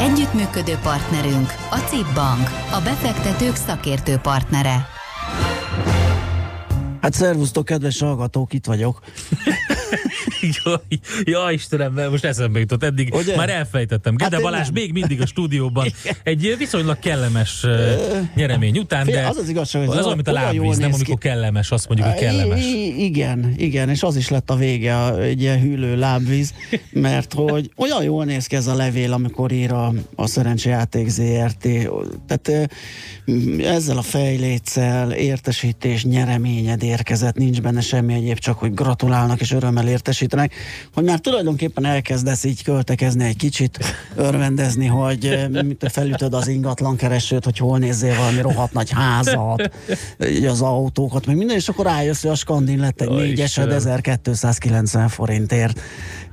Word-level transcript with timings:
Együttműködő 0.00 0.78
partnerünk 0.82 1.54
a 1.70 1.76
CIP 1.76 2.14
Bank, 2.14 2.48
a 2.72 2.80
befektetők 2.84 3.54
szakértő 3.54 4.16
partnere. 4.16 4.86
Hát 7.00 7.12
szervusztok, 7.12 7.64
kedves 7.64 8.00
hallgatók, 8.00 8.52
itt 8.52 8.66
vagyok. 8.66 9.00
Ja, 10.40 10.82
ja, 11.32 11.50
Istenem, 11.50 12.10
most 12.10 12.24
eszembe 12.24 12.58
jutott, 12.58 12.82
eddig 12.82 13.14
Ugye? 13.14 13.36
már 13.36 13.50
elfejtettem. 13.50 14.14
Gede 14.16 14.36
hát 14.36 14.44
Balázs 14.44 14.68
még 14.72 14.92
mindig 14.92 15.20
a 15.20 15.26
stúdióban. 15.26 15.86
Egy 16.22 16.54
viszonylag 16.58 16.98
kellemes 16.98 17.66
nyeremény 18.34 18.78
után, 18.78 19.04
Fél, 19.04 19.14
de 19.14 19.26
az 19.26 19.36
az 19.36 19.48
igazság, 19.48 19.86
hogy 19.86 19.98
az, 19.98 20.06
amit 20.06 20.28
a 20.28 20.32
lábvíz, 20.32 20.78
nem 20.78 20.92
amikor 20.92 21.18
kellemes, 21.18 21.70
azt 21.70 21.88
mondjuk, 21.88 22.08
hogy 22.08 22.18
kellemes. 22.18 22.64
I- 22.64 23.04
igen, 23.04 23.54
igen, 23.56 23.88
és 23.88 24.02
az 24.02 24.16
is 24.16 24.28
lett 24.28 24.50
a 24.50 24.56
vége, 24.56 24.96
a, 24.96 25.20
egy 25.20 25.40
ilyen 25.40 25.60
hűlő 25.60 25.96
lábvíz, 25.96 26.54
mert 26.92 27.32
hogy 27.32 27.70
olyan 27.76 28.02
jól 28.02 28.24
néz 28.24 28.46
ki 28.46 28.56
ez 28.56 28.66
a 28.66 28.74
levél, 28.74 29.12
amikor 29.12 29.52
ír 29.52 29.72
a, 29.72 29.92
a 30.14 30.26
Szerencsejáték 30.26 31.08
ZRT. 31.08 31.68
Tehát 32.26 32.70
ezzel 33.58 33.98
a 33.98 34.02
fejléccel 34.02 35.12
értesítés, 35.12 36.04
nyereményed 36.04 36.82
érkezett, 36.82 37.36
nincs 37.36 37.60
benne 37.60 37.80
semmi 37.80 38.14
egyéb, 38.14 38.38
csak 38.38 38.58
hogy 38.58 38.74
gratulálnak 38.74 39.40
és 39.40 39.52
örömmel 39.52 39.88
értesítenek, 40.26 40.52
hogy 40.94 41.04
már 41.04 41.18
tulajdonképpen 41.18 41.84
elkezdesz 41.84 42.44
így 42.44 42.62
költekezni 42.62 43.24
egy 43.24 43.36
kicsit, 43.36 43.78
örvendezni, 44.14 44.86
hogy 44.86 45.26
eh, 45.26 45.48
felütöd 45.90 46.34
az 46.34 46.48
ingatlan 46.48 46.96
keresőt, 46.96 47.44
hogy 47.44 47.58
hol 47.58 47.78
nézzél 47.78 48.16
valami 48.16 48.40
rohadt 48.40 48.72
nagy 48.72 48.90
házat, 48.90 49.70
az 50.48 50.60
autókat, 50.62 51.26
meg 51.26 51.36
minden, 51.36 51.56
és 51.56 51.68
akkor 51.68 51.84
rájössz, 51.84 52.22
hogy 52.22 52.30
a 52.30 52.34
Skandin 52.34 52.78
lett 52.78 53.00
egy 53.00 53.10
négyesed 53.10 53.72
1290 53.72 55.08
forintért. 55.08 55.80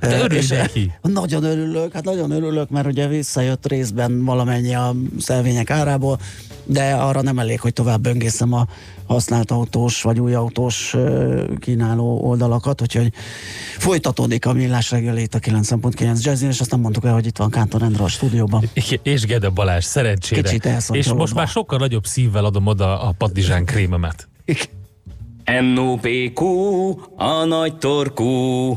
De 0.08 0.22
örülj 0.22 0.42
neki. 0.48 0.92
Nagyon 1.02 1.44
örülök, 1.44 1.92
hát 1.92 2.04
nagyon 2.04 2.30
örülök, 2.30 2.70
mert 2.70 2.86
ugye 2.86 3.08
visszajött 3.08 3.66
részben 3.66 4.24
valamennyi 4.24 4.74
a 4.74 4.94
szelvények 5.18 5.70
árából, 5.70 6.18
de 6.64 6.92
arra 6.92 7.22
nem 7.22 7.38
elég, 7.38 7.60
hogy 7.60 7.72
tovább 7.72 8.00
böngészem 8.00 8.52
a 8.52 8.66
használt 9.06 9.50
autós 9.50 10.02
vagy 10.02 10.20
új 10.20 10.34
autós 10.34 10.96
kínáló 11.58 12.20
oldalakat, 12.22 12.80
úgyhogy 12.80 13.12
folytatódik 13.78 14.46
a 14.46 14.52
millás 14.52 14.90
reggelét 14.90 15.34
a 15.34 15.38
9.9 15.38 16.22
Jazzin, 16.22 16.48
és 16.48 16.60
azt 16.60 16.70
nem 16.70 16.80
mondtuk 16.80 17.04
el, 17.04 17.12
hogy 17.12 17.26
itt 17.26 17.36
van 17.36 17.50
Kántor 17.50 17.82
Endre 17.82 18.04
a 18.04 18.08
stúdióban. 18.08 18.70
És 19.02 19.26
Gede 19.26 19.48
Balázs, 19.48 19.84
szerencsére. 19.84 20.42
Kicsit 20.42 20.68
És 20.90 21.12
most 21.12 21.34
már 21.34 21.48
sokkal 21.48 21.78
nagyobb 21.78 22.04
szívvel 22.04 22.44
adom 22.44 22.66
oda 22.66 23.00
a 23.00 23.12
padizsán 23.18 23.64
krémemet. 23.64 24.28
NOPQ, 25.74 26.44
a 27.16 27.44
nagy 27.44 27.78
torkú. 27.78 28.76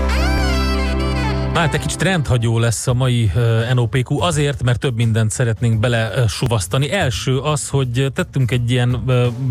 Hát 1.53 1.73
egy 1.73 1.79
kicsit 1.79 2.01
rendhagyó 2.01 2.59
lesz 2.59 2.87
a 2.87 2.93
mai 2.93 3.31
NOPQ 3.73 4.21
azért, 4.21 4.63
mert 4.63 4.79
több 4.79 4.95
mindent 4.95 5.31
szeretnénk 5.31 5.79
bele 5.79 6.27
suvasztani. 6.27 6.91
Első 6.91 7.37
az, 7.37 7.69
hogy 7.69 8.11
tettünk 8.13 8.51
egy 8.51 8.71
ilyen 8.71 9.03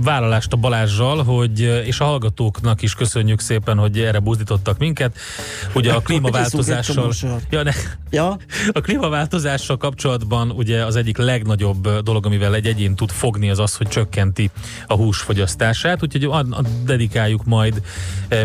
vállalást 0.05 0.53
a 0.53 0.57
Balázsjal, 0.57 1.23
hogy, 1.23 1.61
és 1.61 2.01
a 2.01 2.05
hallgatóknak 2.05 2.83
is 2.83 2.95
köszönjük 2.95 3.41
szépen, 3.41 3.79
hogy 3.79 3.99
erre 3.99 4.19
buzdítottak 4.19 4.79
minket. 4.79 5.17
Ugye 5.75 5.93
a 5.93 6.01
klímaváltozással... 6.01 7.13
Ja, 7.51 7.63
ne, 7.63 7.73
ja? 8.11 8.37
A 8.73 8.81
klímaváltozással 8.81 9.77
kapcsolatban 9.77 10.51
ugye 10.51 10.85
az 10.85 10.97
egyik 10.97 11.17
legnagyobb 11.17 11.89
dolog, 12.03 12.27
amivel 12.27 12.55
egy 12.55 12.67
egyén 12.67 12.95
tud 12.95 13.11
fogni, 13.11 13.51
az 13.51 13.59
az, 13.59 13.77
hogy 13.77 13.89
csökkenti 13.89 14.51
a 14.87 14.95
húsfogyasztását, 14.95 16.03
úgyhogy 16.03 16.31
dedikáljuk 16.85 17.45
majd 17.45 17.83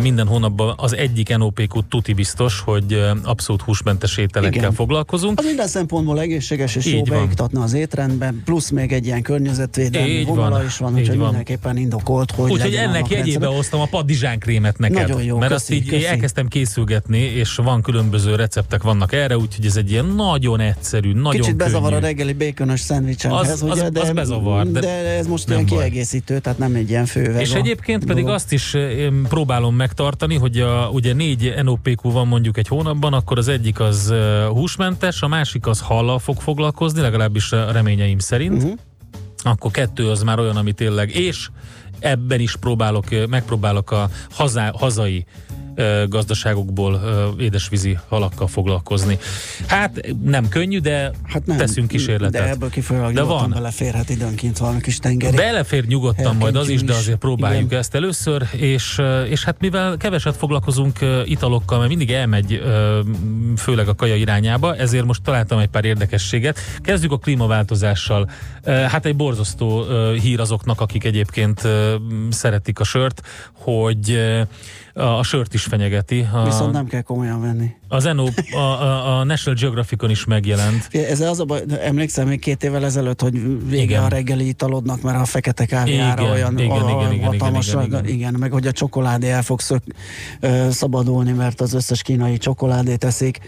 minden 0.02 0.28
hónapban 0.28 0.74
az 0.78 0.96
egyik 0.96 1.38
NOPQ 1.38 1.82
tuti 1.88 2.14
biztos, 2.14 2.60
hogy 2.60 2.94
abszolút 3.24 3.45
abszolút 3.46 3.62
húsmentes 3.62 4.18
ételekkel 4.18 4.58
Igen. 4.58 4.74
foglalkozunk. 4.74 5.40
Az 5.40 5.46
minden 5.46 5.68
szempontból 5.68 6.20
egészséges 6.20 6.76
és 6.76 6.86
jó 6.86 7.02
beiktatna 7.02 7.62
az 7.62 7.74
étrendben, 7.74 8.42
plusz 8.46 8.70
még 8.70 8.92
egy 8.92 9.06
ilyen 9.06 9.22
környezetvédelmi 9.22 10.10
Így 10.10 10.26
vonala 10.26 10.50
van. 10.50 10.66
is 10.66 10.78
van, 10.78 10.94
úgyhogy 10.94 11.18
van. 11.18 11.26
mindenképpen 11.28 11.78
indokolt, 11.78 12.32
hogy 12.32 12.52
Úgyhogy 12.52 12.74
ennek 12.76 13.10
jegyébe 13.10 13.46
hoztam 13.48 13.80
a 13.82 14.04
krémet 14.40 14.78
neked. 14.78 15.08
Nagyon 15.08 15.24
jó, 15.24 15.38
mert 15.38 15.52
köszi, 15.52 15.74
azt 15.74 15.84
így 15.84 15.90
köszi. 15.90 16.06
elkezdtem 16.06 16.48
készülgetni, 16.48 17.20
és 17.20 17.56
van 17.56 17.82
különböző 17.82 18.36
receptek 18.36 18.84
vannak 18.84 19.14
erre, 19.14 19.38
úgyhogy 19.38 19.66
ez 19.66 19.76
egy 19.76 19.92
ilyen 19.92 20.06
nagyon 20.06 20.60
egyszerű, 20.60 21.14
nagyon 21.14 21.32
Kicsit 21.32 21.46
könnyű. 21.46 21.58
bezavar 21.58 21.94
a 21.94 22.00
reggeli 22.00 22.34
békönös 22.34 22.80
szendvicsemhez, 22.80 23.50
az, 23.52 23.62
ugye, 23.62 23.84
az, 23.84 23.92
de, 23.92 24.00
az 24.02 24.12
bezavar, 24.12 24.72
de, 24.72 24.80
de 24.80 24.88
ez 25.18 25.28
most 25.28 25.50
ilyen 25.50 25.66
baj. 25.66 25.78
kiegészítő, 25.78 26.40
tehát 26.40 26.58
nem 26.58 26.76
egy 26.76 26.90
ilyen 26.90 27.06
fő. 27.06 27.36
És 27.40 27.54
egyébként 27.54 28.06
pedig 28.06 28.26
azt 28.28 28.52
is 28.52 28.76
próbálom 29.30 29.76
megtartani, 29.76 30.36
hogy 30.36 30.60
a, 30.60 30.90
ugye 30.94 31.14
négy 31.14 31.54
NOPQ 31.64 32.12
van 32.12 32.28
mondjuk 32.28 32.58
egy 32.58 32.68
hónapban, 32.68 33.14
akkor 33.14 33.35
az 33.38 33.48
egyik 33.48 33.80
az 33.80 34.14
húsmentes, 34.50 35.22
a 35.22 35.28
másik 35.28 35.68
az 35.68 35.82
hallal 35.82 36.20
fog 36.20 36.42
foglalkozni, 36.42 37.02
legalábbis 37.02 37.52
a 37.52 37.72
reményeim 37.72 38.20
szerint. 38.20 38.64
Uh-huh. 38.64 38.80
Akkor 39.44 39.72
kettő 39.72 40.10
az 40.10 40.24
már 40.24 40.40
olyan, 40.40 40.56
ami 40.56 40.72
tényleg, 40.72 41.16
és 41.16 41.50
ebben 42.00 42.40
is 42.40 42.56
próbálok, 42.56 43.06
megpróbálok 43.30 43.92
a 43.92 44.10
hazá, 44.32 44.72
hazai 44.78 45.26
gazdaságokból 46.08 47.02
édesvízi 47.40 47.98
halakkal 48.08 48.48
foglalkozni. 48.48 49.18
Hát 49.68 50.14
nem 50.24 50.50
könnyű, 50.50 50.80
de 50.80 51.12
hát 51.24 51.46
nem, 51.46 51.58
teszünk 51.58 51.88
kísérletet. 51.88 52.42
De 52.42 52.50
ebből 52.50 52.70
kifolyólag 52.70 53.14
de 53.14 53.22
van. 53.22 53.50
beleférhet 53.50 54.10
időnként 54.10 54.58
valami 54.58 54.82
kis 54.82 55.00
tengeri. 55.00 55.36
Belefér 55.36 55.86
nyugodtan 55.86 56.36
majd 56.36 56.56
az 56.56 56.70
is, 56.70 56.84
de 56.84 56.94
azért 56.94 57.18
próbáljuk 57.18 57.66
Igen. 57.66 57.80
ezt 57.80 57.96
először, 57.96 58.48
és, 58.52 59.02
és 59.30 59.44
hát 59.44 59.56
mivel 59.60 59.98
keveset 59.98 60.36
foglalkozunk 60.36 61.00
italokkal, 61.26 61.78
mert 61.78 61.90
mindig 61.90 62.12
elmegy 62.12 62.62
főleg 63.58 63.88
a 63.88 63.96
kaja 63.96 64.16
irányába, 64.16 64.76
ezért 64.76 65.06
most 65.06 65.22
találtam 65.22 65.60
egy 65.60 65.68
pár 65.68 65.86
érdekességet. 65.86 66.60
Kezdjük 66.82 67.12
a 67.12 67.18
klímaváltozással. 67.18 68.30
Hát 68.66 69.06
egy 69.06 69.16
borzasztó 69.16 69.86
hír 70.22 70.40
azoknak, 70.40 70.82
akik 70.82 71.04
egyébként 71.04 71.68
szeretik 72.30 72.80
a 72.80 72.84
sört, 72.84 73.22
hogy 73.52 74.20
a, 74.96 75.02
a 75.02 75.24
sört 75.24 75.54
is 75.54 75.64
fenyegeti. 75.64 76.28
A, 76.34 76.44
Viszont 76.44 76.72
nem 76.72 76.88
kell 76.88 77.02
komolyan 77.02 77.42
venni. 77.42 77.76
Az 77.88 78.04
NO, 78.04 78.26
a, 78.52 78.58
a, 78.58 79.20
a 79.20 79.24
National 79.24 79.60
Geographicon 79.60 80.10
is 80.10 80.26
megjelent. 80.26 80.88
Ez 80.92 81.20
az 81.20 81.40
a 81.40 81.46
baj, 81.46 81.62
emlékszem 81.82 82.28
még 82.28 82.40
két 82.40 82.64
évvel 82.64 82.86
ezelőtt, 82.86 83.22
hogy 83.22 83.68
vége 83.70 83.84
igen. 83.84 84.04
a 84.04 84.08
reggeli 84.08 84.48
italodnak, 84.48 85.02
mert 85.02 85.20
a 85.20 85.26
fekete 85.26 85.66
kávéára 85.66 86.24
olyan 86.24 86.60
igen, 86.60 86.72
a, 86.72 86.90
igen, 86.90 87.12
igen, 87.12 87.26
hatalmas, 87.26 87.68
igen, 87.68 87.84
igen, 87.84 88.04
igen. 88.04 88.16
igen, 88.16 88.36
meg 88.40 88.52
hogy 88.52 88.68
a 88.68 88.72
csokoládé 88.72 89.30
el 89.30 89.44
fog 89.44 89.60
szök, 89.60 89.84
ö, 90.40 90.68
szabadulni, 90.72 91.32
mert 91.32 91.62
az 91.62 91.74
összes 91.74 92.02
kínai 92.02 92.38
csokoládét 92.38 93.00
teszik. 93.00 93.40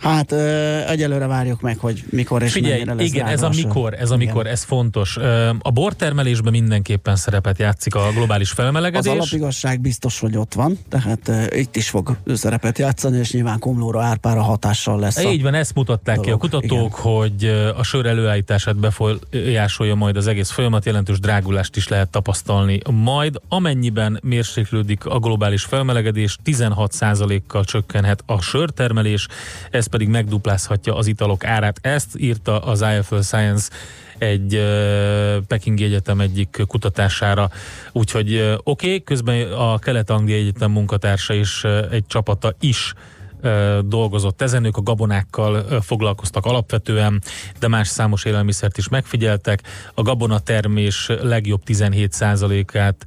Hát 0.00 0.32
ö, 0.32 0.78
egyelőre 0.86 1.26
várjuk 1.26 1.60
meg, 1.60 1.78
hogy 1.78 2.04
mikor 2.10 2.42
és 2.42 2.52
Figyelj, 2.52 2.72
mennyire 2.72 2.94
lesz 2.94 3.06
igen, 3.06 3.26
ez 3.26 3.42
a 3.42 3.48
mikor, 3.48 3.94
ez 3.94 4.10
a 4.10 4.16
mikor, 4.16 4.40
igen. 4.40 4.52
ez 4.52 4.62
fontos. 4.62 5.16
A 5.58 5.70
bortermelésben 5.70 6.52
mindenképpen 6.52 7.16
szerepet 7.16 7.58
játszik 7.58 7.94
a 7.94 8.10
globális 8.14 8.50
felmelegedés. 8.50 9.10
Az 9.10 9.16
alapigazság 9.16 9.80
biztos, 9.80 10.20
hogy 10.20 10.36
ott 10.36 10.54
van, 10.54 10.78
tehát 10.88 11.28
uh, 11.28 11.46
itt 11.58 11.76
is 11.76 11.88
fog 11.88 12.16
szerepet 12.34 12.78
játszani, 12.78 13.18
és 13.18 13.32
nyilván 13.32 13.58
Komlóra, 13.58 14.02
Árpára 14.02 14.42
hatással 14.42 14.98
lesz. 14.98 15.22
Így 15.24 15.42
van, 15.42 15.54
ezt 15.54 15.74
mutatták 15.74 16.16
dolog. 16.16 16.24
ki 16.24 16.30
a 16.30 16.36
kutatók, 16.36 16.98
igen. 16.98 17.12
hogy 17.12 17.72
a 17.76 17.82
sör 17.82 18.06
előállítását 18.06 18.76
befolyásolja 18.76 19.94
majd 19.94 20.16
az 20.16 20.26
egész 20.26 20.50
folyamat, 20.50 20.84
jelentős 20.84 21.20
drágulást 21.20 21.76
is 21.76 21.88
lehet 21.88 22.08
tapasztalni. 22.08 22.80
Majd 22.90 23.40
amennyiben 23.48 24.20
mérséklődik 24.22 25.04
a 25.04 25.18
globális 25.18 25.62
felmelegedés, 25.62 26.38
16%-kal 26.44 27.64
csökkenhet 27.64 28.22
a 28.26 28.40
sörtermelés, 28.40 29.26
ez 29.70 29.83
ez 29.84 29.90
pedig 29.90 30.08
megduplázhatja 30.08 30.96
az 30.96 31.06
italok 31.06 31.44
árát. 31.44 31.78
Ezt 31.82 32.18
írta 32.18 32.58
az 32.58 32.84
IFL 32.96 33.20
Science 33.20 33.70
egy 34.18 34.54
uh, 34.54 35.36
Pekingi 35.46 35.84
Egyetem 35.84 36.20
egyik 36.20 36.62
kutatására. 36.66 37.50
Úgyhogy 37.92 38.34
uh, 38.34 38.52
oké, 38.62 38.86
okay, 38.86 39.02
közben 39.02 39.52
a 39.52 39.78
Kelet-Anglia 39.78 40.36
Egyetem 40.36 40.70
munkatársa 40.70 41.34
is 41.34 41.64
uh, 41.64 41.78
egy 41.90 42.06
csapata 42.06 42.54
is 42.60 42.94
dolgozott 43.84 44.42
ezen, 44.42 44.64
ők 44.64 44.76
a 44.76 44.82
gabonákkal 44.82 45.80
foglalkoztak 45.80 46.46
alapvetően, 46.46 47.22
de 47.58 47.68
más 47.68 47.88
számos 47.88 48.24
élelmiszert 48.24 48.78
is 48.78 48.88
megfigyeltek. 48.88 49.62
A 49.94 50.02
gabonatermés 50.02 51.10
legjobb 51.22 51.62
17%-át 51.66 53.06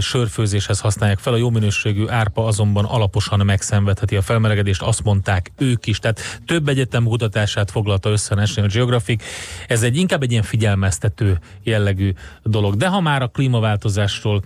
sörfőzéshez 0.00 0.80
használják 0.80 1.18
fel, 1.18 1.32
a 1.32 1.36
jó 1.36 1.50
minőségű 1.50 2.08
árpa 2.08 2.44
azonban 2.44 2.84
alaposan 2.84 3.44
megszenvedheti 3.44 4.16
a 4.16 4.22
felmelegedést, 4.22 4.82
azt 4.82 5.02
mondták 5.02 5.50
ők 5.58 5.86
is. 5.86 5.98
Tehát 5.98 6.40
több 6.46 6.68
egyetem 6.68 7.04
kutatását 7.04 7.70
foglalta 7.70 8.10
össze 8.10 8.34
a 8.34 8.38
National 8.38 8.70
Geographic. 8.70 9.24
Ez 9.68 9.82
egy 9.82 9.96
inkább 9.96 10.22
egy 10.22 10.30
ilyen 10.30 10.42
figyelmeztető 10.42 11.38
jellegű 11.62 12.12
dolog. 12.42 12.76
De 12.76 12.86
ha 12.86 13.00
már 13.00 13.22
a 13.22 13.28
klímaváltozásról 13.28 14.42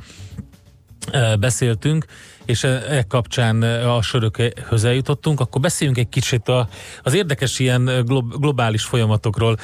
beszéltünk, 1.38 2.06
és 2.44 2.64
e, 2.64 3.04
kapcsán 3.08 3.62
a 3.62 4.02
sörökhöz 4.02 4.84
eljutottunk, 4.84 5.40
akkor 5.40 5.60
beszéljünk 5.60 5.98
egy 5.98 6.08
kicsit 6.08 6.48
a, 6.48 6.68
az 7.02 7.14
érdekes 7.14 7.58
ilyen 7.58 8.04
globális 8.38 8.82
folyamatokról, 8.82 9.56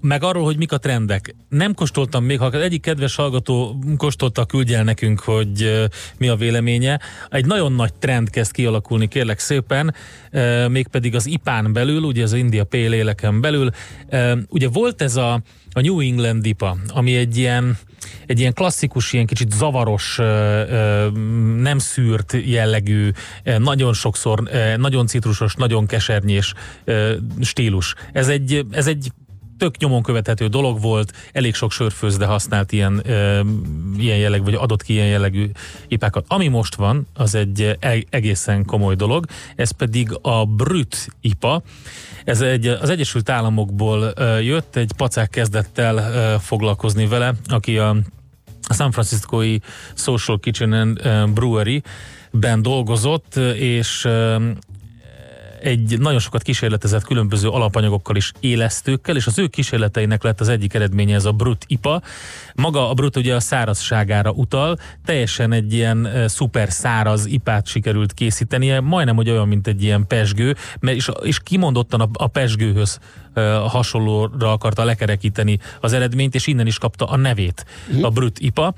meg 0.00 0.22
arról, 0.22 0.44
hogy 0.44 0.56
mik 0.56 0.72
a 0.72 0.78
trendek. 0.78 1.34
Nem 1.48 1.74
kóstoltam 1.74 2.24
még, 2.24 2.38
ha 2.38 2.52
egyik 2.52 2.80
kedves 2.80 3.14
hallgató 3.14 3.84
kóstolta, 3.96 4.44
küldje 4.44 4.78
el 4.78 4.84
nekünk, 4.84 5.20
hogy 5.20 5.88
mi 6.18 6.28
a 6.28 6.36
véleménye. 6.36 7.00
Egy 7.28 7.46
nagyon 7.46 7.72
nagy 7.72 7.94
trend 7.94 8.30
kezd 8.30 8.52
kialakulni, 8.52 9.08
kérlek 9.08 9.38
szépen, 9.38 9.94
mégpedig 10.68 11.14
az 11.14 11.26
IPÁN 11.26 11.72
belül, 11.72 12.02
ugye 12.02 12.22
az 12.22 12.32
India 12.32 12.64
Pale 12.64 12.96
éleken 12.96 13.40
belül. 13.40 13.70
Ugye 14.48 14.68
volt 14.68 15.02
ez 15.02 15.16
a, 15.16 15.42
a 15.72 15.80
New 15.80 16.00
England 16.00 16.46
IPA, 16.46 16.76
ami 16.88 17.16
egy 17.16 17.36
ilyen 17.36 17.78
egy 18.26 18.40
ilyen 18.40 18.52
klasszikus, 18.52 19.12
ilyen 19.12 19.26
kicsit 19.26 19.52
zavaros, 19.52 20.16
nem 21.56 21.78
szűrt 21.78 22.36
jellegű, 22.44 23.10
nagyon 23.58 23.92
sokszor 23.92 24.50
nagyon 24.76 25.06
citrusos, 25.06 25.54
nagyon 25.54 25.86
kesernyés 25.86 26.54
stílus. 27.40 27.94
Ez 28.12 28.28
egy, 28.28 28.66
ez 28.70 28.86
egy 28.86 29.12
tök 29.62 29.76
nyomon 29.76 30.02
követhető 30.02 30.46
dolog 30.46 30.80
volt, 30.80 31.12
elég 31.32 31.54
sok 31.54 31.72
sörfőzde 31.72 32.26
használt 32.26 32.72
ilyen, 32.72 33.00
ö, 33.04 33.40
ilyen 33.98 34.18
jellegű, 34.18 34.42
vagy 34.42 34.54
adott 34.54 34.82
ki 34.82 34.92
ilyen 34.92 35.06
jellegű 35.06 35.50
ipákat. 35.88 36.24
Ami 36.28 36.48
most 36.48 36.74
van, 36.74 37.06
az 37.14 37.34
egy 37.34 37.76
e-, 37.80 38.02
egészen 38.10 38.64
komoly 38.64 38.94
dolog, 38.94 39.26
ez 39.56 39.70
pedig 39.70 40.18
a 40.22 40.44
Brüt 40.44 41.08
ipa. 41.20 41.62
Ez 42.24 42.40
egy, 42.40 42.66
az 42.66 42.90
Egyesült 42.90 43.30
Államokból 43.30 44.12
ö, 44.14 44.38
jött, 44.38 44.76
egy 44.76 44.92
pacák 44.96 45.30
kezdett 45.30 45.78
el 45.78 45.96
ö, 45.96 46.38
foglalkozni 46.40 47.06
vele, 47.06 47.34
aki 47.46 47.78
a 47.78 47.96
a 48.68 48.74
San 48.74 48.90
Francisco-i 48.90 49.60
Social 49.94 50.38
Kitchen 50.38 50.72
and 50.72 51.00
Brewery 51.34 51.82
ben 52.30 52.62
dolgozott, 52.62 53.36
és 53.56 54.08
egy 55.62 55.98
nagyon 55.98 56.18
sokat 56.18 56.42
kísérletezett 56.42 57.04
különböző 57.04 57.48
alapanyagokkal 57.48 58.16
is 58.16 58.32
élesztőkkel, 58.40 59.16
és 59.16 59.26
az 59.26 59.38
ő 59.38 59.46
kísérleteinek 59.46 60.22
lett 60.22 60.40
az 60.40 60.48
egyik 60.48 60.74
eredménye 60.74 61.14
ez 61.14 61.24
a 61.24 61.32
Brut 61.32 61.64
IPA. 61.66 62.02
Maga 62.54 62.90
a 62.90 62.94
Brut 62.94 63.16
ugye 63.16 63.34
a 63.34 63.40
szárazságára 63.40 64.30
utal, 64.30 64.78
teljesen 65.04 65.52
egy 65.52 65.72
ilyen 65.72 66.08
szuper 66.26 66.72
száraz 66.72 67.26
ipát 67.26 67.66
sikerült 67.66 68.12
készítenie, 68.12 68.80
majdnem 68.80 69.16
hogy 69.16 69.30
olyan, 69.30 69.48
mint 69.48 69.66
egy 69.66 69.82
ilyen 69.82 70.06
pesgő, 70.06 70.56
mert 70.80 70.96
és, 70.96 71.10
és 71.22 71.38
kimondottan 71.42 72.00
a, 72.00 72.08
a 72.12 72.26
pesgőhöz 72.26 72.98
hasonlóra 73.66 74.52
akarta 74.52 74.84
lekerekíteni 74.84 75.58
az 75.80 75.92
eredményt, 75.92 76.34
és 76.34 76.46
innen 76.46 76.66
is 76.66 76.78
kapta 76.78 77.04
a 77.04 77.16
nevét, 77.16 77.66
a 78.02 78.10
Brut 78.10 78.38
IPA 78.38 78.74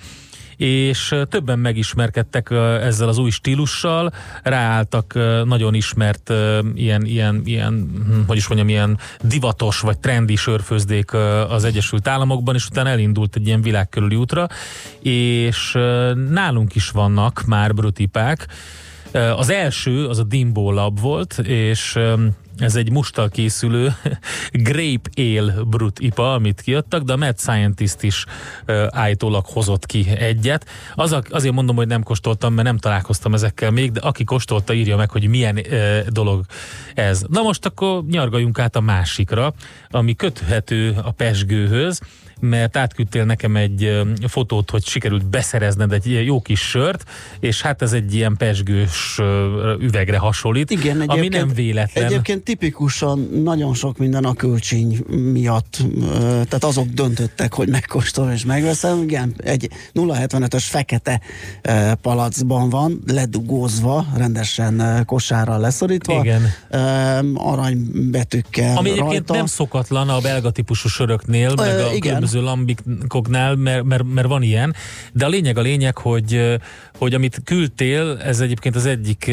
és 0.57 1.15
többen 1.29 1.59
megismerkedtek 1.59 2.51
ezzel 2.81 3.09
az 3.09 3.19
új 3.19 3.31
stílussal, 3.31 4.13
ráálltak 4.43 5.15
nagyon 5.45 5.75
ismert 5.75 6.33
ilyen, 6.75 7.05
ilyen, 7.05 7.43
ilyen 7.45 7.91
hm, 8.07 8.21
hogy 8.27 8.37
is 8.37 8.47
mondjam, 8.47 8.69
ilyen 8.69 8.99
divatos 9.23 9.81
vagy 9.81 9.99
trendi 9.99 10.37
sörfőzdék 10.37 11.13
az 11.49 11.65
Egyesült 11.65 12.09
Államokban, 12.09 12.55
és 12.55 12.67
utána 12.67 12.89
elindult 12.89 13.37
egy 13.37 13.47
ilyen 13.47 13.63
világkörüli 13.63 14.17
útra, 14.17 14.49
és 15.03 15.73
nálunk 16.31 16.75
is 16.75 16.91
vannak 16.91 17.43
már 17.47 17.75
brutipák. 17.75 18.47
Az 19.37 19.51
első, 19.51 20.07
az 20.07 20.19
a 20.19 20.23
Dimbo 20.23 20.73
Lab 20.73 21.01
volt, 21.01 21.39
és 21.39 21.99
ez 22.59 22.77
egy 22.77 22.91
mustal 22.91 23.29
készülő 23.29 23.95
Grape 24.69 25.11
Ale 25.17 25.53
Brut 25.67 25.99
IPA, 25.99 26.35
amit 26.35 26.61
kiadtak, 26.61 27.03
de 27.03 27.13
a 27.13 27.17
Mad 27.17 27.39
Scientist 27.39 28.03
is 28.03 28.25
állítólag 28.89 29.45
hozott 29.47 29.87
ki 29.87 30.07
egyet. 30.19 30.67
Az, 30.95 31.17
azért 31.31 31.55
mondom, 31.55 31.77
hogy 31.77 31.87
nem 31.87 32.03
kóstoltam, 32.03 32.55
mert 32.55 32.67
nem 32.67 32.79
találkoztam 32.79 33.35
ezekkel 33.35 33.71
még, 33.71 33.93
de 33.93 34.01
aki 34.01 34.25
kóstolta, 34.25 34.73
írja 34.73 34.97
meg, 34.97 35.11
hogy 35.11 35.29
milyen 35.29 35.57
uh, 35.57 35.99
dolog 36.07 36.45
ez. 36.95 37.25
Na 37.29 37.43
most 37.43 37.67
akkor 37.67 38.05
nyargaljunk 38.05 38.59
át 38.59 38.77
a 38.77 38.81
másikra, 38.81 39.55
ami 39.91 40.15
köthető 40.15 40.97
a 41.03 41.11
pesgőhöz, 41.11 42.01
mert 42.41 42.77
átküldtél 42.77 43.25
nekem 43.25 43.57
egy 43.57 44.03
fotót, 44.29 44.71
hogy 44.71 44.87
sikerült 44.87 45.27
beszerezned 45.27 45.93
egy 45.93 46.25
jó 46.25 46.41
kis 46.41 46.61
sört, 46.61 47.05
és 47.41 47.63
hát 47.63 47.83
ez 47.83 47.93
egy 47.93 48.15
ilyen 48.15 48.37
pesgős 48.37 49.21
üvegre 49.81 50.19
hasonlít, 50.19 50.71
Igen, 50.71 51.01
ami 51.01 51.29
nem 51.29 51.49
véletlen. 51.55 52.05
Egyébként 52.05 52.43
tipikusan 52.43 53.29
nagyon 53.45 53.75
sok 53.75 53.99
minden 53.99 54.25
a 54.25 54.35
kölcsény 54.35 55.05
miatt, 55.33 55.79
tehát 56.21 56.65
azok 56.65 56.87
döntöttek, 56.87 57.55
hogy 57.55 57.69
megkóstolom 57.69 58.31
és 58.31 58.45
megveszem. 58.45 59.03
Igen, 59.03 59.35
egy 59.37 59.69
0,75-ös 59.95 60.65
fekete 60.67 61.21
palacban 62.03 62.69
van, 62.69 63.03
ledugózva, 63.07 64.07
rendesen 64.17 65.03
kosárral 65.07 65.61
leszorítva. 65.61 66.21
Igen. 66.21 66.43
Aranybetűkkel 67.35 68.77
Ami 68.77 68.91
egyébként 68.91 69.13
rajta. 69.13 69.35
nem 69.35 69.47
szokatlan 69.47 70.09
a 70.09 70.21
belga 70.21 70.51
típusú 70.51 70.89
söröknél, 70.89 71.55
meg 71.57 71.79
a 71.79 71.93
igen 71.93 72.24
különböző 72.25 72.41
lambikoknál, 72.41 73.55
mert, 73.55 73.85
mert, 73.85 74.05
mert 74.15 74.27
van 74.27 74.43
ilyen, 74.43 74.75
de 75.13 75.25
a 75.25 75.29
lényeg 75.29 75.59
a 75.59 75.61
lényeg, 75.61 75.99
hogy, 75.99 76.59
hogy 76.99 77.15
amit 77.15 77.41
küldtél, 77.45 78.19
ez 78.25 78.41
egyébként 78.41 78.77
az 78.77 78.87
egyik 78.87 79.31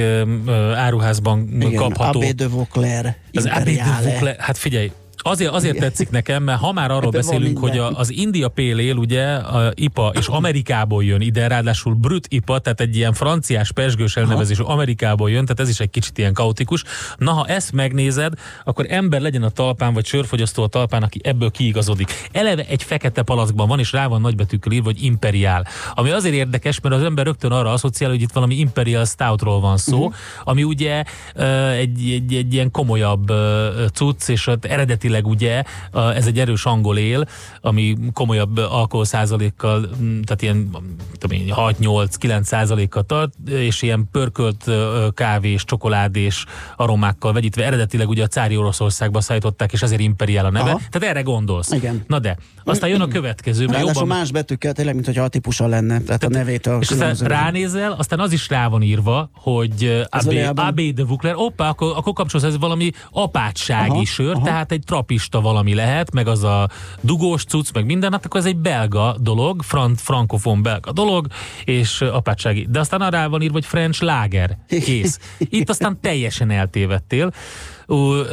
áruházban 0.76 1.48
Igen, 1.60 1.74
kapható. 1.74 2.20
Abbé 2.20 2.32
de 2.32 2.48
Vauclair. 2.48 3.16
Az 3.34 3.46
Abbé 3.46 3.76
de 3.76 4.02
Vauclair, 4.04 4.36
hát 4.40 4.58
figyelj, 4.58 4.92
Azért, 5.24 5.52
azért 5.52 5.78
tetszik 5.78 6.10
nekem, 6.10 6.44
mert 6.44 6.60
ha 6.60 6.72
már 6.72 6.92
arról 6.92 7.08
Ebben 7.08 7.22
beszélünk, 7.22 7.58
hogy 7.58 7.78
a, 7.78 7.92
az 7.92 8.12
India 8.12 8.48
Pale 8.48 8.94
ugye, 8.94 9.34
a 9.34 9.72
IPA, 9.76 10.12
és 10.18 10.28
Amerikából 10.28 11.04
jön 11.04 11.22
ide, 11.22 11.48
ráadásul 11.48 11.94
Brut 11.94 12.26
IPA, 12.30 12.60
tehát 12.60 12.82
egy 12.82 12.96
ilyen 12.96 13.14
franciás 13.14 13.72
pesgős 13.72 14.16
elnevezésű 14.16 14.64
Amerikából 14.64 15.30
jön, 15.30 15.44
tehát 15.44 15.60
ez 15.60 15.70
is 15.70 15.80
egy 15.80 15.90
kicsit 15.90 16.18
ilyen 16.18 16.34
kaotikus. 16.34 16.84
Na, 17.18 17.32
ha 17.32 17.46
ezt 17.46 17.72
megnézed, 17.72 18.34
akkor 18.64 18.86
ember 18.90 19.22
legyen 19.22 19.44
a 19.44 19.50
talpán, 19.50 19.94
vagy 19.94 20.06
sörfogyasztó 20.06 20.64
a 20.64 20.68
talpán, 20.68 21.04
aki 21.04 21.20
ebből 21.24 21.52
kiigazodik. 21.52 22.30
Eleve 22.32 22.66
egy 22.66 22.84
fekete 22.84 23.22
palackban 23.22 23.68
van, 23.68 23.80
és 23.80 23.92
rá 23.92 24.08
van 24.08 24.22
nagybetűkkel 24.22 24.72
írva, 24.72 24.86
hogy 24.86 25.04
Imperial. 25.04 25.66
Ami 25.94 26.10
azért 26.10 26.36
érdekes, 26.36 26.80
mert 26.80 26.96
az 26.96 27.04
ember 27.04 27.26
rögtön 27.26 27.52
arra 27.52 27.72
asszociál, 27.72 28.10
hogy 28.10 28.22
itt 28.22 28.32
valami 28.32 28.56
Imperial 28.56 29.06
Stoutról 29.06 29.60
van 29.60 29.78
szó, 29.78 29.98
uh-huh. 29.98 30.14
ami 30.44 30.64
ugye 30.64 31.04
egy, 31.72 32.12
egy, 32.12 32.34
egy 32.34 32.54
ilyen 32.54 32.72
komolyabb 32.72 33.32
cucc, 33.94 34.30
és 34.30 34.50
eredeti 34.62 35.10
eredetileg 35.12 35.28
ugye 35.28 35.64
ez 36.16 36.28
egy 36.28 36.40
erős 36.40 36.66
angol 36.66 36.98
él, 36.98 37.26
ami 37.62 37.98
komolyabb 38.14 38.58
alkohol 38.58 39.06
százalékkal, 39.06 39.90
tehát 40.00 40.42
ilyen 40.42 40.70
6-8-9 41.22 42.44
százalékkal 42.44 43.04
tart, 43.04 43.34
és 43.50 43.82
ilyen 43.82 44.08
pörkölt 44.12 44.72
kávés, 45.14 45.66
csokoládés 45.66 46.46
aromákkal 46.76 47.34
vegyítve 47.34 47.66
eredetileg 47.66 48.10
ugye 48.10 48.24
a 48.24 48.28
cári 48.28 48.58
Oroszországba 48.58 49.22
szállították, 49.22 49.72
és 49.72 49.82
ezért 49.82 50.02
imperiál 50.02 50.46
a 50.46 50.52
neve. 50.52 50.70
Aha. 50.70 50.80
Tehát 50.90 51.10
erre 51.10 51.22
gondolsz. 51.22 51.72
Igen. 51.72 52.04
Na 52.08 52.20
de, 52.20 52.38
aztán 52.64 52.90
jön 52.90 53.02
a 53.02 53.08
következő. 53.08 53.66
Mert 53.66 53.86
jobban... 53.86 54.08
más 54.08 54.32
betűkkel 54.32 54.74
tényleg, 54.74 54.94
mint 54.94 55.06
hogy 55.06 55.18
a 55.18 55.28
típusa 55.28 55.68
lenne, 55.68 56.02
tehát, 56.02 56.06
tehát 56.06 56.24
a 56.24 56.30
nevétől. 56.30 56.82
És 56.82 56.90
aztán 56.90 57.16
ránézel, 57.16 57.92
aztán 57.92 58.20
az 58.20 58.32
is 58.32 58.50
rá 58.50 58.68
van 58.68 58.82
írva, 58.82 59.30
hogy 59.34 60.06
AB, 60.10 60.60
AB 60.60 60.82
de 60.82 61.04
Vukler, 61.04 61.34
oppá, 61.36 61.70
akkor, 61.70 61.94
akkor 61.96 62.14
kapcsolsz, 62.14 62.44
ez 62.44 62.58
valami 62.58 62.92
apátsági 63.12 63.90
aha, 63.90 64.06
sör, 64.06 64.36
aha. 64.36 64.46
tehát 64.46 64.72
egy 64.72 64.84
trapista 65.02 65.42
valami 65.42 65.74
lehet, 65.74 66.14
meg 66.14 66.28
az 66.28 66.44
a 66.44 66.70
dugós 67.02 67.44
cucc, 67.44 67.74
meg 67.74 67.86
minden, 67.86 68.12
hát 68.12 68.26
akkor 68.26 68.40
ez 68.40 68.46
egy 68.46 68.58
belga 68.58 69.16
dolog, 69.20 69.62
frant, 69.64 70.02
frankofon 70.02 70.62
belga 70.62 70.92
dolog, 70.92 71.28
és 71.66 72.02
apátsági. 72.02 72.68
De 72.70 72.80
aztán 72.80 73.02
arra 73.02 73.30
van 73.30 73.42
írva, 73.42 73.54
hogy 73.54 73.66
French 73.66 74.04
Lager. 74.04 74.58
Kész. 74.68 75.20
Itt 75.38 75.70
aztán 75.70 76.00
teljesen 76.02 76.52
eltévedtél. 76.52 77.32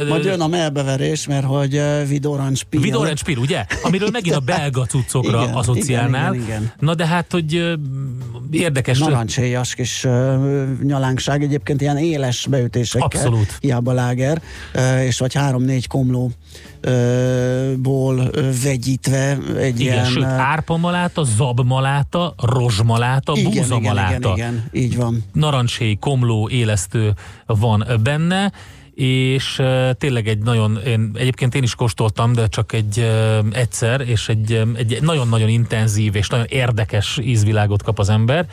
Majd 0.09 0.23
jön 0.23 0.41
a 0.41 0.47
melbeverés, 0.47 1.27
mert 1.27 1.45
hogy 1.45 1.81
Vidorancs 2.07 2.63
Pil. 2.63 2.81
Vidorancs 2.81 3.23
Pil, 3.23 3.37
ugye? 3.37 3.65
Amiről 3.83 4.09
megint 4.11 4.35
a 4.35 4.39
belga 4.39 4.85
cuccokra 4.85 5.41
igen, 5.41 5.53
asszociálnál. 5.53 6.33
Igen, 6.33 6.45
igen, 6.45 6.61
igen. 6.61 6.73
Na 6.79 6.95
de 6.95 7.05
hát, 7.05 7.31
hogy 7.31 7.77
érdekes. 8.51 8.99
Narancséjas 8.99 9.75
kis 9.75 10.03
uh, 10.03 10.79
nyalánkság, 10.81 11.43
egyébként 11.43 11.81
ilyen 11.81 11.97
éles 11.97 12.47
beütésekkel. 12.49 13.07
Abszolút. 13.21 13.57
Hiába 13.59 13.91
láger, 13.91 14.41
uh, 14.75 15.05
és 15.05 15.19
vagy 15.19 15.33
három-négy 15.33 15.87
komló 15.87 16.31
ból 17.77 18.31
vegyítve 18.63 19.37
egy 19.57 19.79
igen, 19.79 19.93
ilyen... 19.93 20.05
sőt, 20.05 20.23
árpamaláta, 20.23 21.23
zabmaláta, 21.23 22.33
rozsmaláta, 22.37 23.33
igen, 23.35 23.51
búzamaláta. 23.51 24.17
Igen, 24.17 24.33
igen, 24.33 24.69
igen, 24.71 24.83
így 24.83 24.95
van. 24.95 25.23
Narancshéj, 25.33 25.95
komló, 25.95 26.49
élesztő 26.49 27.13
van 27.45 27.85
benne, 28.03 28.51
és 28.99 29.61
tényleg 29.97 30.27
egy 30.27 30.37
nagyon, 30.37 30.79
én, 30.85 31.11
egyébként 31.13 31.55
én 31.55 31.63
is 31.63 31.75
kóstoltam, 31.75 32.33
de 32.33 32.47
csak 32.47 32.73
egy 32.73 33.11
egyszer, 33.51 34.01
és 34.01 34.29
egy, 34.29 34.61
egy 34.75 34.97
nagyon-nagyon 35.01 35.49
intenzív 35.49 36.15
és 36.15 36.27
nagyon 36.27 36.45
érdekes 36.49 37.19
ízvilágot 37.21 37.83
kap 37.83 37.99
az 37.99 38.09
ember. 38.09 38.47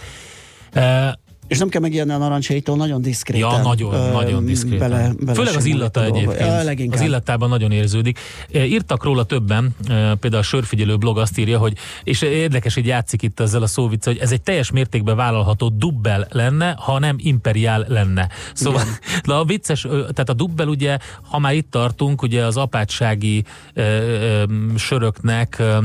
És 1.48 1.58
nem 1.58 1.68
kell 1.68 1.80
megijedni 1.80 2.12
a 2.12 2.18
narancshéjtól, 2.18 2.76
nagyon 2.76 3.02
diszkréten. 3.02 3.50
Ja, 3.50 3.62
nagyon, 3.62 3.94
ö, 3.94 4.12
nagyon 4.12 4.44
diszkréten. 4.44 4.90
Bele, 4.90 5.12
bele 5.18 5.34
Főleg 5.34 5.56
az 5.56 5.64
illata 5.64 6.04
egyébként. 6.04 6.40
Ja, 6.40 6.86
az 6.92 7.00
illatában 7.00 7.48
nagyon 7.48 7.72
érződik. 7.72 8.18
Írtak 8.52 9.04
róla 9.04 9.24
többen, 9.24 9.76
például 10.20 10.36
a 10.36 10.42
Sörfigyelő 10.42 10.96
blog 10.96 11.18
azt 11.18 11.38
írja, 11.38 11.58
hogy, 11.58 11.76
és 12.04 12.22
érdekes, 12.22 12.74
hogy 12.74 12.86
játszik 12.86 13.22
itt 13.22 13.40
ezzel 13.40 13.62
a 13.62 13.66
szóvicca, 13.66 14.10
hogy 14.10 14.20
ez 14.20 14.32
egy 14.32 14.42
teljes 14.42 14.70
mértékben 14.70 15.16
vállalható 15.16 15.68
dubbel 15.68 16.26
lenne, 16.30 16.76
ha 16.78 16.98
nem 16.98 17.16
imperiál 17.18 17.84
lenne. 17.88 18.28
Szóval 18.54 18.82
de 19.24 19.34
a 19.40 19.44
vicces, 19.44 19.80
tehát 19.90 20.28
a 20.28 20.34
dubbel 20.34 20.68
ugye, 20.68 20.98
ha 21.22 21.38
már 21.38 21.54
itt 21.54 21.70
tartunk, 21.70 22.22
ugye 22.22 22.44
az 22.44 22.56
apátsági 22.56 23.44
ö, 23.74 23.82
ö, 23.82 24.44
söröknek, 24.76 25.56
ö, 25.58 25.78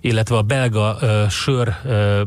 illetve 0.00 0.36
a 0.36 0.42
belga 0.42 0.96
ö, 1.00 1.24
sör 1.28 1.74
ö, 1.84 2.22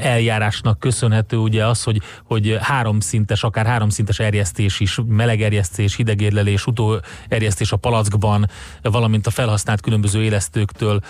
eljárásnak 0.00 0.78
köszönhető 0.78 1.36
ugye 1.36 1.66
az, 1.66 1.82
hogy, 1.90 2.02
hogy 2.24 2.58
háromszintes, 2.60 3.42
akár 3.42 3.66
háromszintes 3.66 4.18
erjesztés 4.18 4.80
is, 4.80 5.00
meleg 5.06 5.42
erjesztés, 5.42 5.96
hidegérlelés, 5.96 6.66
utóerjesztés 6.66 7.72
a 7.72 7.76
palackban, 7.76 8.50
valamint 8.82 9.26
a 9.26 9.30
felhasznált 9.30 9.80
különböző 9.80 10.22
élesztőktől 10.22 11.00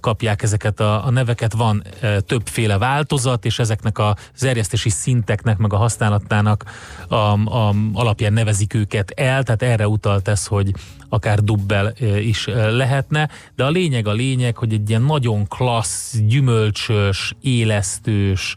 kapják 0.00 0.42
ezeket 0.42 0.80
a, 0.80 1.06
a 1.06 1.10
neveket. 1.10 1.52
Van 1.52 1.82
többféle 2.26 2.78
változat, 2.78 3.44
és 3.44 3.58
ezeknek 3.58 3.98
az 3.98 4.44
erjesztési 4.44 4.90
szinteknek, 4.90 5.56
meg 5.56 5.72
a 5.72 5.76
használatának 5.76 6.64
a, 7.08 7.14
a, 7.14 7.74
alapján 7.92 8.32
nevezik 8.32 8.74
őket 8.74 9.10
el, 9.10 9.42
tehát 9.42 9.62
erre 9.62 9.88
utalt 9.88 10.28
ez, 10.28 10.46
hogy 10.46 10.72
akár 11.08 11.38
dubbel 11.40 11.92
is 12.20 12.46
lehetne, 12.70 13.28
de 13.56 13.64
a 13.64 13.70
lényeg 13.70 14.06
a 14.06 14.12
lényeg, 14.12 14.56
hogy 14.56 14.72
egy 14.72 14.88
ilyen 14.88 15.02
nagyon 15.02 15.48
klassz, 15.48 16.16
gyümölcsös, 16.18 17.34
élesztős, 17.40 18.54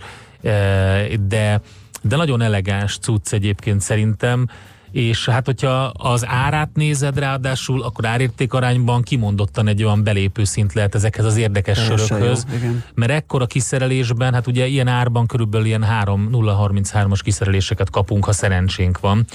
de, 1.28 1.62
de 2.02 2.16
nagyon 2.16 2.42
elegáns 2.42 2.98
cucc 2.98 3.34
egyébként 3.34 3.82
szerintem, 3.82 4.48
és 4.92 5.26
hát 5.30 5.46
hogyha 5.46 5.84
az 5.86 6.26
árát 6.28 6.70
nézed 6.74 7.20
ráadásul, 7.20 7.84
akkor 7.84 8.06
árérték 8.06 8.54
arányban 8.54 9.02
kimondottan 9.02 9.68
egy 9.68 9.84
olyan 9.84 10.04
belépő 10.04 10.44
szint 10.44 10.74
lehet 10.74 10.96
ezekhez 10.96 11.26
az 11.26 11.38
érdekes 11.38 11.78
Teljesen 11.78 12.08
sörökhöz, 12.08 12.46
jó, 12.64 12.70
mert 12.94 13.12
ekkora 13.12 13.46
kiszerelésben, 13.46 14.34
hát 14.34 14.48
ugye 14.48 14.66
ilyen 14.66 14.88
árban 14.88 15.26
körülbelül 15.26 15.68
ilyen 15.68 15.84
3 15.84 16.30
0-33-as 16.32 17.20
kiszereléseket 17.24 17.90
kapunk, 17.90 18.26
ha 18.26 18.32
szerencsénk 18.32 19.00
van. 19.00 19.26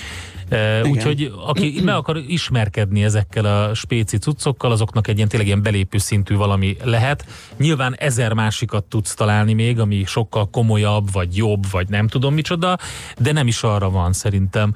Úgyhogy 0.82 1.32
aki 1.46 1.80
meg 1.84 1.94
akar 1.94 2.16
ismerkedni 2.26 3.04
ezekkel 3.04 3.44
a 3.44 3.74
spéci 3.74 4.16
cuccokkal, 4.16 4.72
azoknak 4.72 5.08
egy 5.08 5.16
ilyen 5.16 5.28
tényleg 5.28 5.48
ilyen 5.48 5.62
belépő 5.62 5.98
szintű 5.98 6.34
valami 6.34 6.76
lehet. 6.82 7.24
Nyilván 7.56 7.94
ezer 7.98 8.32
másikat 8.32 8.84
tudsz 8.84 9.14
találni 9.14 9.52
még, 9.52 9.78
ami 9.78 10.04
sokkal 10.06 10.50
komolyabb, 10.50 11.12
vagy 11.12 11.36
jobb, 11.36 11.70
vagy 11.70 11.88
nem 11.88 12.08
tudom 12.08 12.34
micsoda, 12.34 12.78
de 13.18 13.32
nem 13.32 13.46
is 13.46 13.62
arra 13.62 13.90
van 13.90 14.12
szerintem. 14.12 14.74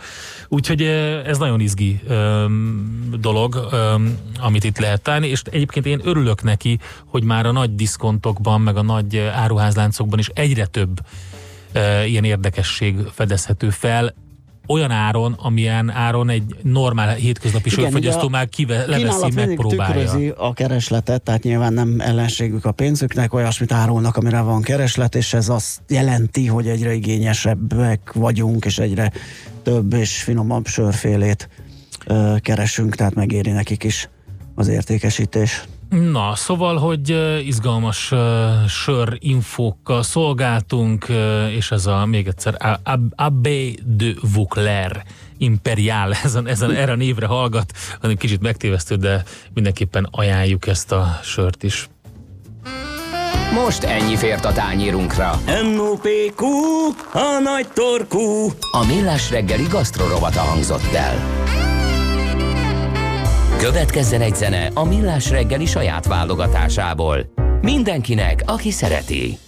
Úgyhogy 0.48 0.82
ez 1.26 1.38
nagyon 1.38 1.60
izgi 1.60 2.00
öm, 2.06 3.14
dolog, 3.20 3.68
öm, 3.72 4.18
amit 4.40 4.64
itt 4.64 4.78
lehet 4.78 5.02
találni, 5.02 5.26
és 5.26 5.42
egyébként 5.50 5.86
én 5.86 6.00
örülök 6.04 6.42
neki, 6.42 6.78
hogy 7.06 7.24
már 7.24 7.46
a 7.46 7.52
nagy 7.52 7.74
diszkontokban, 7.74 8.60
meg 8.60 8.76
a 8.76 8.82
nagy 8.82 9.18
áruházláncokban 9.18 10.18
is 10.18 10.28
egyre 10.34 10.66
több 10.66 11.00
ilyen 12.06 12.24
érdekesség 12.24 12.96
fedezhető 13.12 13.70
fel 13.70 14.14
olyan 14.66 14.90
áron, 14.90 15.32
amilyen 15.32 15.90
áron 15.90 16.28
egy 16.28 16.56
normál 16.62 17.14
hétköznapi 17.14 17.68
sörfogyasztó 17.68 18.28
már 18.28 18.48
kive, 18.48 18.86
leveszi, 18.86 19.30
megpróbálja. 19.34 20.34
a 20.34 20.52
keresletet, 20.52 21.22
tehát 21.22 21.42
nyilván 21.42 21.72
nem 21.72 22.00
ellenségük 22.00 22.64
a 22.64 22.72
pénzüknek, 22.72 23.34
olyasmit 23.34 23.72
árulnak, 23.72 24.16
amire 24.16 24.40
van 24.40 24.62
kereslet, 24.62 25.14
és 25.14 25.34
ez 25.34 25.48
azt 25.48 25.80
jelenti, 25.88 26.46
hogy 26.46 26.68
egyre 26.68 26.92
igényesebbek 26.92 28.12
vagyunk, 28.12 28.64
és 28.64 28.78
egyre 28.78 29.12
több 29.62 29.92
és 29.92 30.22
finomabb 30.22 30.66
sörfélét 30.66 31.48
ö, 32.06 32.36
keresünk, 32.40 32.94
tehát 32.94 33.14
megéri 33.14 33.50
nekik 33.50 33.84
is 33.84 34.08
az 34.54 34.68
értékesítés. 34.68 35.64
Na, 35.92 36.34
szóval, 36.34 36.76
hogy 36.76 37.16
izgalmas 37.46 38.10
uh, 38.10 38.66
sör 38.66 39.16
infókkal 39.18 40.02
szolgáltunk, 40.02 41.06
uh, 41.08 41.54
és 41.54 41.70
ez 41.70 41.86
a, 41.86 42.06
még 42.06 42.26
egyszer, 42.26 42.80
Abbé 43.14 43.78
de 43.84 44.12
Vauclair 44.34 45.02
Imperial, 45.38 46.12
ezen, 46.24 46.46
ezen, 46.48 46.70
erre 46.70 46.92
a 46.92 46.96
névre 46.96 47.26
hallgat, 47.26 47.72
hanem 48.00 48.16
kicsit 48.16 48.40
megtévesztő, 48.40 48.96
de 48.96 49.24
mindenképpen 49.54 50.08
ajánljuk 50.10 50.66
ezt 50.66 50.92
a 50.92 51.20
sört 51.22 51.62
is. 51.62 51.88
Most 53.54 53.82
ennyi 53.82 54.16
fért 54.16 54.44
a 54.44 54.52
tányírunkra. 54.52 55.40
M.O.P.Q. 55.46 56.46
A 57.12 57.40
nagy 57.42 57.68
torkú. 57.74 58.52
A 58.70 58.86
millás 58.86 59.30
reggeli 59.30 59.66
gasztrorovata 59.70 60.40
hangzott 60.40 60.92
el. 60.92 61.42
Következzen 63.62 64.20
egy 64.20 64.34
zene 64.34 64.70
a 64.74 64.84
Millás 64.84 65.30
reggeli 65.30 65.66
saját 65.66 66.06
válogatásából. 66.06 67.18
Mindenkinek, 67.60 68.42
aki 68.46 68.70
szereti. 68.70 69.38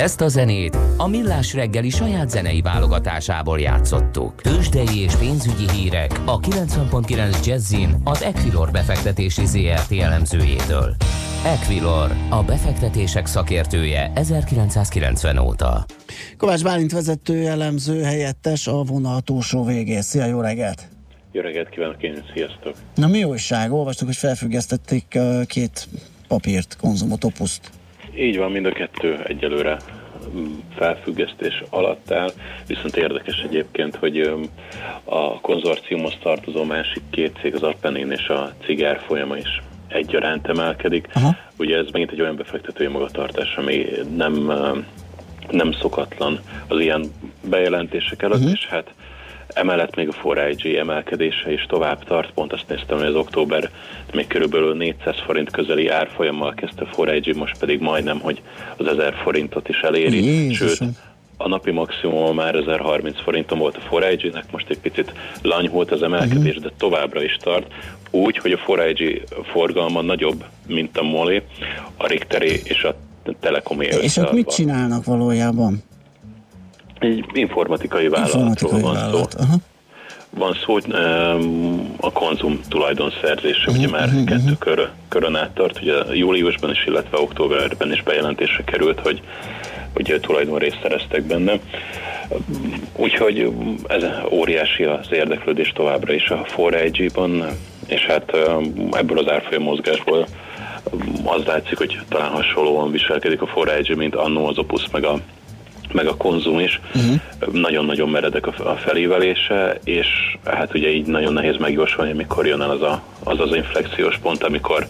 Ezt 0.00 0.20
a 0.20 0.28
zenét 0.28 0.76
a 0.96 1.08
Millás 1.08 1.54
reggeli 1.54 1.90
saját 1.90 2.30
zenei 2.30 2.60
válogatásából 2.60 3.60
játszottuk. 3.60 4.40
Tősdei 4.40 4.98
és 4.98 5.14
pénzügyi 5.14 5.70
hírek 5.70 6.20
a 6.24 6.40
90.9 6.40 7.46
Jazzin 7.46 7.94
az 8.04 8.22
Equilor 8.22 8.70
befektetési 8.70 9.46
ZRT 9.46 9.92
elemzőjétől. 9.92 10.94
Equilor, 11.44 12.12
a 12.30 12.42
befektetések 12.42 13.26
szakértője 13.26 14.12
1990 14.14 15.38
óta. 15.38 15.84
Kovács 16.36 16.62
Bálint 16.62 16.92
vezető 16.92 17.46
elemző 17.46 18.02
helyettes 18.02 18.66
a 18.66 18.82
vonal 18.82 19.20
túlsó 19.20 19.64
végén. 19.64 20.02
Szia, 20.02 20.24
jó 20.26 20.40
reggelt! 20.40 20.88
Jó 21.32 21.40
reggelt 21.40 21.68
kívánok 21.68 22.02
én, 22.02 22.24
sziasztok! 22.34 22.74
Na 22.94 23.06
mi 23.06 23.24
újság? 23.24 23.72
Olvastuk, 23.72 24.06
hogy 24.06 24.16
felfüggesztették 24.16 25.18
két 25.46 25.88
papírt, 26.28 26.76
konzumot, 26.80 27.24
opuszt. 27.24 27.70
Így 28.16 28.38
van, 28.38 28.50
mind 28.50 28.66
a 28.66 28.72
kettő 28.72 29.18
egyelőre 29.24 29.76
mm, 30.36 30.46
felfüggesztés 30.76 31.62
alatt 31.70 32.10
áll, 32.10 32.30
viszont 32.66 32.96
érdekes 32.96 33.38
egyébként, 33.38 33.96
hogy 33.96 34.32
a 35.04 35.40
konzorciumhoz 35.40 36.16
tartozó 36.22 36.64
másik 36.64 37.02
két 37.10 37.38
cég, 37.40 37.54
az 37.54 37.62
Appenin 37.62 38.10
és 38.10 38.28
a 38.28 38.52
Cigár 38.64 39.00
folyama 39.06 39.36
is 39.36 39.62
egyaránt 39.88 40.48
emelkedik. 40.48 41.08
Aha. 41.12 41.36
Ugye 41.56 41.76
ez 41.76 41.86
megint 41.92 42.10
egy 42.10 42.20
olyan 42.20 42.36
befektetői 42.36 42.86
magatartás, 42.86 43.54
ami 43.56 43.86
nem, 44.16 44.52
nem 45.50 45.72
szokatlan 45.72 46.40
az 46.68 46.80
ilyen 46.80 47.04
bejelentések 47.48 48.22
előtt, 48.22 48.38
uh-huh. 48.38 48.52
és 48.52 48.66
hát 48.66 48.94
Emellett 49.54 49.96
még 49.96 50.08
a 50.08 50.28
4IG 50.28 50.78
emelkedése 50.78 51.52
is 51.52 51.66
tovább 51.68 52.04
tart, 52.04 52.32
pont 52.32 52.52
azt 52.52 52.68
néztem, 52.68 52.98
hogy 52.98 53.06
az 53.06 53.14
október 53.14 53.70
még 54.12 54.26
körülbelül 54.26 54.76
400 54.76 55.14
forint 55.24 55.50
közeli 55.50 55.88
árfolyammal 55.88 56.54
kezdte 56.54 56.84
a 56.84 57.04
4IG, 57.04 57.36
most 57.36 57.58
pedig 57.58 57.80
majdnem, 57.80 58.20
hogy 58.20 58.42
az 58.76 58.86
1000 58.86 59.14
forintot 59.14 59.68
is 59.68 59.80
eléri, 59.80 60.24
Jézusom. 60.24 60.68
sőt 60.68 60.88
a 61.42 61.48
napi 61.48 61.70
maximum 61.70 62.34
már 62.34 62.54
1030 62.54 63.20
forinton 63.20 63.58
volt 63.58 63.76
a 63.76 63.94
4IG-nek, 63.94 64.42
most 64.50 64.68
egy 64.68 64.78
picit 64.78 65.12
lanyhult 65.42 65.90
az 65.90 66.02
emelkedés, 66.02 66.56
uh-huh. 66.56 66.62
de 66.62 66.70
továbbra 66.78 67.22
is 67.22 67.36
tart, 67.36 67.66
úgy, 68.10 68.36
hogy 68.36 68.52
a 68.52 68.58
4IG 68.66 69.22
forgalma 69.52 70.00
nagyobb, 70.00 70.44
mint 70.66 70.98
a 70.98 71.02
MOLI, 71.02 71.42
a 71.96 72.06
Richteré 72.06 72.60
és 72.64 72.84
a 72.84 72.94
Telekomé. 73.40 73.88
És 74.00 74.16
ott 74.16 74.32
mit 74.32 74.54
csinálnak 74.54 75.04
valójában? 75.04 75.82
Egy 77.00 77.24
informatikai 77.32 78.08
vállalatról 78.08 78.46
informatikai 78.46 78.80
van 78.80 78.94
vállalat. 78.94 79.32
szó. 79.32 79.42
Aha. 79.42 79.56
Van 80.30 80.56
szó, 80.64 80.72
hogy 80.72 80.84
a 82.00 82.12
konzum 82.12 82.60
tulajdonszerzése, 82.68 83.58
uh-huh, 83.58 83.76
ugye 83.76 83.88
már 83.88 84.06
uh-huh, 84.06 84.24
kettő 84.24 84.42
uh-huh. 84.42 84.58
kör, 84.58 84.88
körön 85.08 85.36
áttart, 85.36 85.80
ugye 85.82 86.14
júliusban 86.14 86.70
is, 86.70 86.84
illetve 86.86 87.18
októberben 87.18 87.92
is 87.92 88.02
bejelentésre 88.02 88.64
került, 88.64 89.00
hogy 89.00 89.20
ugye 89.94 90.20
tulajdonrészt 90.20 90.78
szereztek 90.82 91.22
benne. 91.22 91.58
Úgyhogy 92.96 93.52
ez 93.88 94.04
óriási 94.30 94.84
az 94.84 95.06
érdeklődés 95.10 95.72
továbbra 95.72 96.12
is 96.12 96.28
a 96.28 96.44
4IG-ban, 96.56 97.52
és 97.86 98.06
hát 98.06 98.36
ebből 98.90 99.18
az 99.18 99.28
árfolyam 99.28 99.62
mozgásból 99.62 100.26
az 101.24 101.44
látszik, 101.44 101.78
hogy 101.78 102.00
talán 102.08 102.30
hasonlóan 102.30 102.90
viselkedik 102.90 103.42
a 103.42 103.46
4IG, 103.46 103.96
mint 103.96 104.14
annó 104.14 104.46
az 104.46 104.58
Opus 104.58 104.88
meg 104.92 105.04
a 105.04 105.20
meg 105.92 106.06
a 106.06 106.16
konzum 106.16 106.58
is. 106.58 106.80
Uh-huh. 106.94 107.60
Nagyon-nagyon 107.60 108.08
meredek 108.08 108.46
a, 108.46 108.76
felévelése, 108.76 109.78
és 109.84 110.06
hát 110.44 110.74
ugye 110.74 110.88
így 110.88 111.06
nagyon 111.06 111.32
nehéz 111.32 111.56
megjósolni, 111.56 112.12
mikor 112.12 112.46
jön 112.46 112.60
el 112.60 112.70
az 112.70 112.82
a, 112.82 113.02
az, 113.24 113.40
az 113.40 113.54
inflexiós 113.54 114.18
pont, 114.18 114.42
amikor 114.42 114.86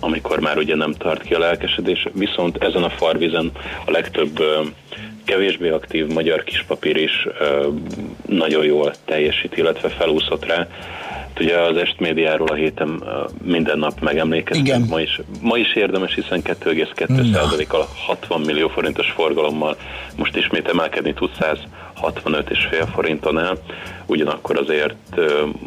amikor 0.00 0.40
már 0.40 0.58
ugye 0.58 0.76
nem 0.76 0.92
tart 0.92 1.22
ki 1.22 1.34
a 1.34 1.38
lelkesedés, 1.38 2.08
viszont 2.12 2.56
ezen 2.56 2.82
a 2.82 2.90
farvizen 2.90 3.50
a 3.84 3.90
legtöbb 3.90 4.42
kevésbé 5.24 5.68
aktív 5.68 6.06
magyar 6.06 6.44
kispapír 6.44 6.96
is 6.96 7.28
nagyon 8.26 8.64
jól 8.64 8.92
teljesít, 9.04 9.56
illetve 9.56 9.88
felúszott 9.88 10.46
rá. 10.46 10.66
Ugye 11.40 11.60
az 11.60 11.76
Est 11.76 12.00
médiáról 12.00 12.48
a 12.48 12.54
héten 12.54 13.02
minden 13.42 13.78
nap 13.78 14.00
megemlékeztem. 14.00 14.82
Ma 14.88 15.00
is, 15.00 15.20
ma 15.40 15.56
is 15.56 15.74
érdemes, 15.74 16.14
hiszen 16.14 16.42
2,2%-kal 16.44 17.86
60 18.06 18.40
millió 18.40 18.68
forintos 18.68 19.10
forgalommal 19.10 19.76
most 20.16 20.36
ismét 20.36 20.68
emelkedni 20.68 21.14
tud 21.14 21.30
165,5 21.40 22.88
forinton 22.94 23.38
el. 23.38 23.58
Ugyanakkor 24.06 24.58
azért 24.58 25.20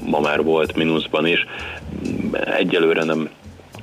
ma 0.06 0.19
már 0.19 0.43
volt 0.43 0.75
mínuszban 0.75 1.28
is. 1.28 1.45
Egyelőre 2.58 3.04
nem 3.04 3.30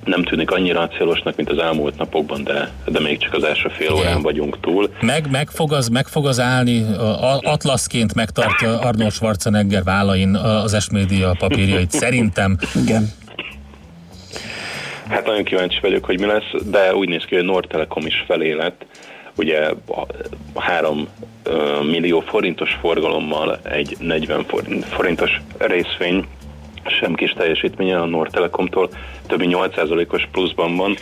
nem 0.05 0.23
tűnik 0.23 0.51
annyira 0.51 0.89
célosnak, 0.89 1.37
mint 1.37 1.51
az 1.51 1.59
elmúlt 1.59 1.99
napokban, 1.99 2.45
de, 2.45 2.71
de 2.87 3.01
még 3.01 3.19
csak 3.19 3.35
az 3.35 3.45
első 3.45 3.69
fél 3.69 3.93
órán 3.93 4.23
vagyunk 4.23 4.61
túl. 4.61 4.91
Meg, 5.01 5.31
meg, 5.31 5.49
fog 5.49 5.73
az, 5.73 5.89
meg 5.89 6.07
fog 6.07 6.27
az 6.27 6.41
állni, 6.41 6.85
atlaszként 7.43 8.15
megtartja 8.15 8.79
Arnold 8.79 9.13
Schwarzenegger 9.13 9.83
vállain 9.83 10.35
az 10.35 10.83
S-média 10.83 11.35
papírjait, 11.39 11.91
szerintem. 11.91 12.59
Igen. 12.83 13.11
Hát 15.09 15.27
nagyon 15.27 15.45
kíváncsi 15.45 15.79
vagyok, 15.81 16.05
hogy 16.05 16.21
mi 16.21 16.27
lesz, 16.27 16.63
de 16.71 16.95
úgy 16.95 17.09
néz 17.09 17.25
ki, 17.25 17.35
hogy 17.35 17.45
Nord 17.45 17.69
Telekom 17.69 18.07
is 18.07 18.25
felé 18.27 18.53
lett. 18.53 18.85
Ugye 19.37 19.71
3 20.55 21.09
millió 21.83 22.21
forintos 22.21 22.79
forgalommal 22.81 23.59
egy 23.63 23.97
40 24.01 24.45
forintos 24.91 25.41
részvény 25.59 26.27
sem 27.03 27.15
kis 27.15 27.33
teljesítménye 27.33 28.01
a 28.01 28.05
Nord 28.05 28.31
Telekomtól, 28.31 28.89
több 29.27 29.39
mint 29.39 29.55
8%-os 29.57 30.29
pluszban 30.33 30.77
van. 30.77 30.97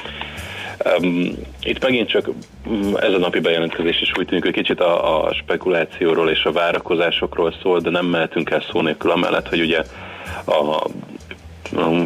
Itt 1.62 1.82
megint 1.82 2.08
csak 2.08 2.28
um, 2.66 2.96
ez 2.96 3.12
a 3.12 3.18
napi 3.18 3.40
bejelentkezés 3.40 4.00
is 4.00 4.12
úgy 4.18 4.26
tűnik, 4.26 4.44
hogy 4.44 4.52
kicsit 4.52 4.80
a, 4.80 5.24
a 5.26 5.34
spekulációról 5.34 6.30
és 6.30 6.44
a 6.44 6.52
várakozásokról 6.52 7.54
szól, 7.62 7.80
de 7.80 7.90
nem 7.90 8.06
mehetünk 8.06 8.50
el 8.50 8.64
szó 8.70 8.80
nélkül 8.80 9.10
amellett, 9.10 9.48
hogy 9.48 9.60
ugye 9.60 9.82
a 10.46 10.86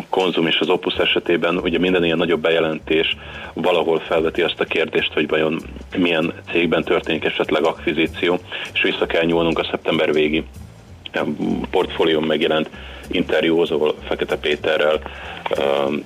konzum 0.08 0.46
és 0.46 0.58
az 0.58 0.68
Opus 0.68 0.94
esetében 0.94 1.56
ugye 1.56 1.78
minden 1.78 2.04
ilyen 2.04 2.18
nagyobb 2.18 2.40
bejelentés 2.40 3.16
valahol 3.52 3.98
felveti 3.98 4.42
azt 4.42 4.60
a 4.60 4.64
kérdést, 4.64 5.12
hogy 5.12 5.28
vajon 5.28 5.60
milyen 5.96 6.32
cégben 6.50 6.84
történik 6.84 7.24
esetleg 7.24 7.64
akvizíció, 7.64 8.38
és 8.72 8.82
vissza 8.82 9.06
kell 9.06 9.24
nyúlnunk 9.24 9.58
a 9.58 9.66
szeptember 9.70 10.12
végi 10.12 10.44
portfólión 11.70 12.22
megjelent 12.22 12.70
interjúhoz, 13.10 13.70
ahol 13.70 13.94
Fekete 14.06 14.36
Péterrel 14.36 15.00
um, 15.58 16.04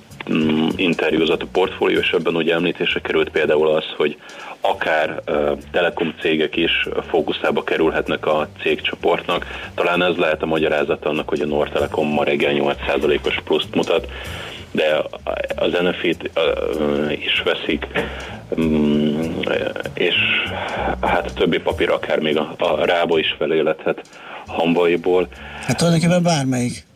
interjúzott 0.75 1.41
a 1.41 1.47
portfólió, 1.51 1.99
és 1.99 2.11
ebben 2.11 2.35
ugye 2.35 2.53
említésre 2.53 2.99
került 2.99 3.29
például 3.29 3.67
az, 3.67 3.83
hogy 3.97 4.17
akár 4.61 5.21
uh, 5.27 5.57
telekom 5.71 6.13
cégek 6.21 6.55
is 6.55 6.87
fókuszába 7.09 7.63
kerülhetnek 7.63 8.25
a 8.25 8.47
cégcsoportnak. 8.61 9.45
Talán 9.75 10.03
ez 10.03 10.15
lehet 10.15 10.41
a 10.41 10.45
magyarázat 10.45 11.05
annak, 11.05 11.29
hogy 11.29 11.41
a 11.41 11.45
Nord 11.45 11.71
Telekom 11.71 12.07
ma 12.07 12.23
reggel 12.23 12.53
8%-os 12.55 13.39
pluszt 13.43 13.75
mutat, 13.75 14.07
de 14.71 15.03
az 15.55 15.71
NFI-t 15.81 16.31
uh, 16.35 17.11
is 17.11 17.41
veszik, 17.43 17.87
um, 18.57 19.39
és 19.93 20.15
hát 21.01 21.25
a 21.25 21.33
többi 21.33 21.59
papír 21.59 21.89
akár 21.89 22.19
még 22.19 22.37
a, 22.37 22.53
a 22.57 22.85
rába 22.85 23.19
is 23.19 23.35
felélethet 23.37 24.01
hambaiból. 24.47 25.27
Hát 25.65 25.77
tulajdonképpen 25.77 26.23
bármelyik. 26.23 26.87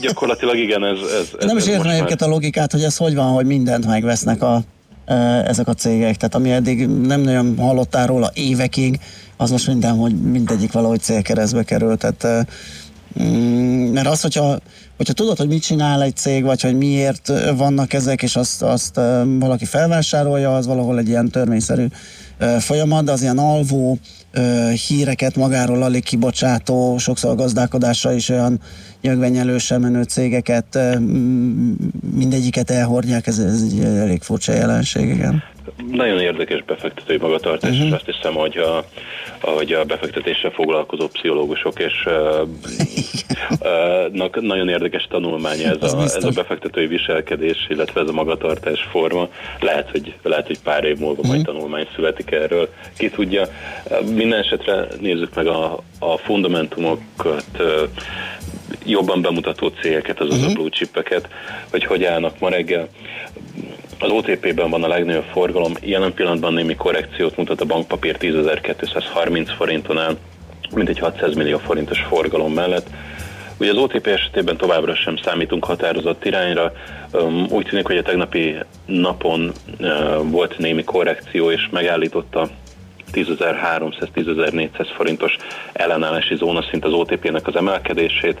Gyakorlatilag 0.00 0.56
igen, 0.56 0.84
ez... 0.84 0.98
ez, 0.98 1.28
ez 1.38 1.44
nem 1.44 1.56
is 1.56 1.66
értem 1.66 1.90
egyébként 1.90 2.20
már... 2.20 2.28
a 2.28 2.32
logikát, 2.32 2.72
hogy 2.72 2.82
ez 2.82 2.96
hogy 2.96 3.14
van, 3.14 3.32
hogy 3.32 3.46
mindent 3.46 3.86
megvesznek 3.86 4.42
a, 4.42 4.62
ezek 5.44 5.68
a 5.68 5.74
cégek. 5.74 6.16
Tehát 6.16 6.34
ami 6.34 6.50
eddig 6.50 6.86
nem 6.86 7.20
nagyon 7.20 7.58
hallottál 7.58 8.06
róla 8.06 8.30
évekig, 8.34 9.00
az 9.36 9.50
most 9.50 9.66
minden, 9.66 9.94
hogy 9.96 10.14
mindegyik 10.20 10.72
valahogy 10.72 11.00
célkeresztbe 11.00 11.62
került. 11.62 11.98
Tehát, 11.98 12.46
mert 13.92 14.06
az, 14.06 14.20
hogyha, 14.20 14.58
hogyha 14.96 15.12
tudod, 15.12 15.36
hogy 15.36 15.48
mit 15.48 15.62
csinál 15.62 16.02
egy 16.02 16.16
cég, 16.16 16.44
vagy 16.44 16.60
hogy 16.60 16.76
miért 16.76 17.32
vannak 17.56 17.92
ezek, 17.92 18.22
és 18.22 18.36
azt, 18.36 18.62
azt 18.62 19.00
valaki 19.38 19.64
felvásárolja, 19.64 20.54
az 20.54 20.66
valahol 20.66 20.98
egy 20.98 21.08
ilyen 21.08 21.28
törvényszerű 21.28 21.86
folyamat, 22.58 23.04
de 23.04 23.12
az 23.12 23.22
ilyen 23.22 23.38
alvó 23.38 23.98
híreket 24.88 25.36
magáról 25.36 25.82
alig 25.82 26.04
kibocsátó, 26.04 26.98
sokszor 26.98 27.30
a 27.30 27.34
gazdálkodásra 27.34 28.12
is 28.12 28.28
olyan 28.28 28.60
nyögvenyelősen 29.00 29.80
menő 29.80 30.02
cégeket, 30.02 30.78
mindegyiket 32.14 32.70
elhordják, 32.70 33.26
ez, 33.26 33.38
ez 33.38 33.62
egy 33.62 33.84
elég 33.84 34.22
furcsa 34.22 34.52
jelenség, 34.52 35.08
igen. 35.08 35.42
Nagyon 35.90 36.20
érdekes 36.20 36.64
befektetői 36.66 37.16
magatartás, 37.16 37.70
uh-huh. 37.70 37.86
és 37.86 37.92
azt 37.92 38.04
hiszem, 38.04 38.34
hogy 38.34 38.56
a, 38.56 38.84
hogy 39.44 39.72
a 39.72 39.84
befektetéssel 39.84 40.50
foglalkozó 40.50 41.06
pszichológusok 41.06 41.78
és 41.78 42.06
uh, 42.06 42.48
nagyon 44.40 44.68
érdekes 44.68 45.06
tanulmánya 45.10 45.68
ez 45.68 45.92
a, 45.92 46.02
ez 46.02 46.24
a 46.24 46.30
befektetői 46.34 46.86
viselkedés, 46.86 47.66
illetve 47.68 48.00
ez 48.00 48.08
a 48.08 48.12
magatartás 48.12 48.88
forma. 48.90 49.28
Lehet, 49.60 49.90
hogy, 49.90 50.14
lehet, 50.22 50.46
hogy 50.46 50.58
pár 50.60 50.84
év 50.84 50.98
múlva 50.98 51.22
majd 51.26 51.44
tanulmány 51.44 51.86
születik 51.94 52.30
erről, 52.30 52.68
ki 52.96 53.10
tudja. 53.10 53.46
Minden 54.14 54.38
esetre 54.38 54.86
nézzük 55.00 55.34
meg 55.34 55.46
a, 55.46 55.82
a 55.98 56.16
fundamentumokat, 56.16 57.62
jobban 58.84 59.22
bemutató 59.22 59.68
cégeket, 59.68 60.20
azaz 60.20 60.36
uh-huh. 60.36 60.50
a 60.50 60.54
blue 60.54 60.68
chipeket, 60.68 61.28
hogy 61.70 61.84
hogy 61.84 62.04
állnak 62.04 62.38
ma 62.38 62.48
reggel. 62.48 62.88
Az 63.98 64.10
OTP-ben 64.10 64.70
van 64.70 64.84
a 64.84 64.88
legnagyobb 64.88 65.24
forgalom, 65.32 65.72
jelen 65.80 66.14
pillanatban 66.14 66.52
némi 66.52 66.74
korrekciót 66.74 67.36
mutat 67.36 67.60
a 67.60 67.64
bankpapír 67.64 68.16
10.230 68.20 69.52
forinton 69.56 69.98
áll, 69.98 70.16
mintegy 70.74 70.98
600 70.98 71.34
millió 71.34 71.58
forintos 71.58 72.00
forgalom 72.00 72.52
mellett. 72.52 72.86
Ugye 73.58 73.70
az 73.70 73.76
OTP 73.76 74.06
esetében 74.06 74.56
továbbra 74.56 74.94
sem 74.94 75.16
számítunk 75.16 75.64
határozott 75.64 76.24
irányra. 76.24 76.72
Úgy 77.48 77.64
tűnik, 77.64 77.86
hogy 77.86 77.96
a 77.96 78.02
tegnapi 78.02 78.56
napon 78.86 79.52
volt 80.22 80.58
némi 80.58 80.84
korrekció, 80.84 81.50
és 81.50 81.68
megállította 81.70 82.48
10.300-10.400 83.12 84.88
forintos 84.94 85.36
ellenállási 85.72 86.36
zóna 86.36 86.62
szint 86.70 86.84
az 86.84 86.92
OTP-nek 86.92 87.46
az 87.46 87.56
emelkedését, 87.56 88.40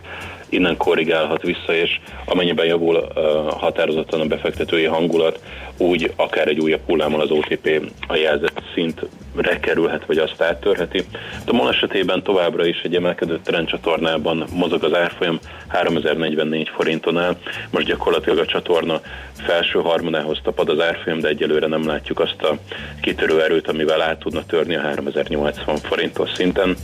innen 0.54 0.76
korrigálhat 0.76 1.42
vissza, 1.42 1.74
és 1.74 2.00
amennyiben 2.24 2.66
javul 2.66 2.96
uh, 2.96 3.24
határozottan 3.52 4.20
a 4.20 4.24
befektetői 4.24 4.84
hangulat, 4.84 5.40
úgy 5.78 6.12
akár 6.16 6.48
egy 6.48 6.58
újabb 6.58 6.80
hullámon 6.86 7.20
az 7.20 7.30
OTP 7.30 7.90
a 8.08 8.16
jelzett 8.16 8.62
szintre 8.74 9.58
kerülhet, 9.60 10.06
vagy 10.06 10.18
azt 10.18 10.42
áttörheti. 10.42 11.04
De 11.44 11.52
MOL 11.52 11.68
esetében 11.68 12.22
továbbra 12.22 12.66
is 12.66 12.80
egy 12.82 12.94
emelkedő 12.94 13.40
trendcsatornában 13.44 14.44
mozog 14.52 14.84
az 14.84 14.94
árfolyam 14.94 15.38
3044 15.68 16.68
forinton 16.68 17.18
áll. 17.18 17.36
Most 17.70 17.86
gyakorlatilag 17.86 18.38
a 18.38 18.46
csatorna 18.46 19.00
felső 19.46 19.78
harmadához 19.78 20.38
tapad 20.42 20.68
az 20.68 20.80
árfolyam, 20.80 21.20
de 21.20 21.28
egyelőre 21.28 21.66
nem 21.66 21.86
látjuk 21.86 22.20
azt 22.20 22.42
a 22.42 22.56
kitörő 23.00 23.42
erőt, 23.42 23.68
amivel 23.68 24.02
át 24.02 24.18
tudna 24.18 24.46
törni 24.46 24.74
a 24.74 24.80
3080 24.80 25.76
forintos 25.76 26.30
szinten. 26.32 26.76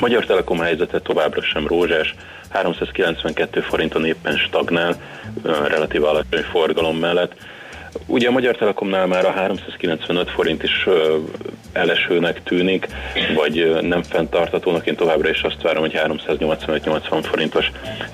Magyar 0.00 0.24
Telekom 0.24 0.58
helyzete 0.58 1.00
továbbra 1.00 1.42
sem 1.42 1.66
rózsás, 1.66 2.14
392 2.50 3.60
forinton 3.60 4.04
éppen 4.04 4.36
stagnál, 4.36 4.96
relatív 5.44 6.04
alacsony 6.04 6.42
forgalom 6.42 6.96
mellett. 6.96 7.32
Ugye 8.06 8.28
a 8.28 8.30
Magyar 8.30 8.56
Telekomnál 8.56 9.06
már 9.06 9.24
a 9.24 9.30
395 9.30 10.30
forint 10.30 10.62
is 10.62 10.86
elesőnek 11.72 12.42
tűnik, 12.42 12.88
vagy 13.34 13.78
nem 13.80 14.02
fenntartatónak. 14.02 14.86
Én 14.86 14.96
továbbra 14.96 15.28
is 15.28 15.42
azt 15.42 15.62
várom, 15.62 15.82
hogy 15.82 16.00
385-80 16.04 17.20
forintos 17.22 17.70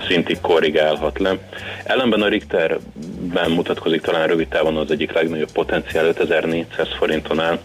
szintig 0.09 0.41
korrigálhat 0.41 1.19
le. 1.19 1.37
Ellenben 1.85 2.23
a 2.23 2.29
Richterben 2.29 3.51
mutatkozik 3.51 4.01
talán 4.01 4.27
rövid 4.27 4.49
távon 4.49 4.77
az 4.77 4.91
egyik 4.91 5.13
legnagyobb 5.13 5.53
potenciál 5.53 6.07
5400 6.07 6.89
forinton 6.99 7.41
áll, 7.41 7.59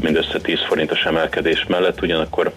mindössze 0.00 0.38
10 0.40 0.58
forintos 0.68 1.04
emelkedés 1.04 1.66
mellett, 1.66 2.02
ugyanakkor 2.02 2.52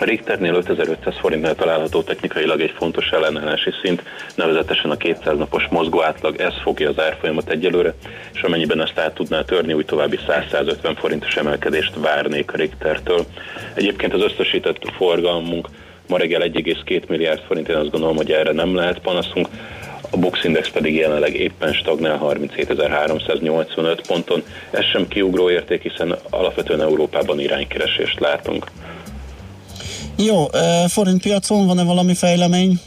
a 0.00 0.04
Richternél 0.04 0.54
5500 0.54 1.18
forintnál 1.18 1.54
található 1.54 2.02
technikailag 2.02 2.60
egy 2.60 2.74
fontos 2.76 3.08
ellenállási 3.08 3.70
szint, 3.82 4.02
nevezetesen 4.34 4.90
a 4.90 4.96
200 4.96 5.38
napos 5.38 5.66
mozgó 5.70 6.02
átlag, 6.02 6.40
ez 6.40 6.54
fogja 6.62 6.88
az 6.88 6.98
árfolyamat 6.98 7.50
egyelőre, 7.50 7.94
és 8.34 8.42
amennyiben 8.42 8.82
ezt 8.82 8.98
át 8.98 9.14
tudná 9.14 9.42
törni, 9.42 9.72
úgy 9.72 9.84
további 9.84 10.18
100-150 10.28 10.96
forintos 10.98 11.36
emelkedést 11.36 11.94
várnék 11.96 12.52
a 12.52 12.56
Richtertől. 12.56 13.26
Egyébként 13.74 14.14
az 14.14 14.22
összesített 14.22 14.90
forgalmunk 14.96 15.68
ma 16.08 16.16
reggel 16.16 16.40
1,2 16.40 17.06
milliárd 17.08 17.40
forint, 17.46 17.68
én 17.68 17.76
azt 17.76 17.90
gondolom, 17.90 18.16
hogy 18.16 18.30
erre 18.30 18.52
nem 18.52 18.74
lehet 18.74 18.98
panaszunk. 18.98 19.48
A 20.10 20.16
Bux 20.16 20.44
Index 20.44 20.70
pedig 20.70 20.94
jelenleg 20.94 21.34
éppen 21.34 21.72
stagnál 21.72 22.18
37.385 22.22 23.98
ponton. 24.06 24.42
Ez 24.70 24.84
sem 24.84 25.08
kiugró 25.08 25.50
érték, 25.50 25.82
hiszen 25.82 26.16
alapvetően 26.30 26.82
Európában 26.82 27.40
iránykeresést 27.40 28.20
látunk. 28.20 28.66
Jó, 30.16 30.46
forintpiacon 30.88 31.66
van-e 31.66 31.84
valami 31.84 32.14
fejlemény? 32.14 32.80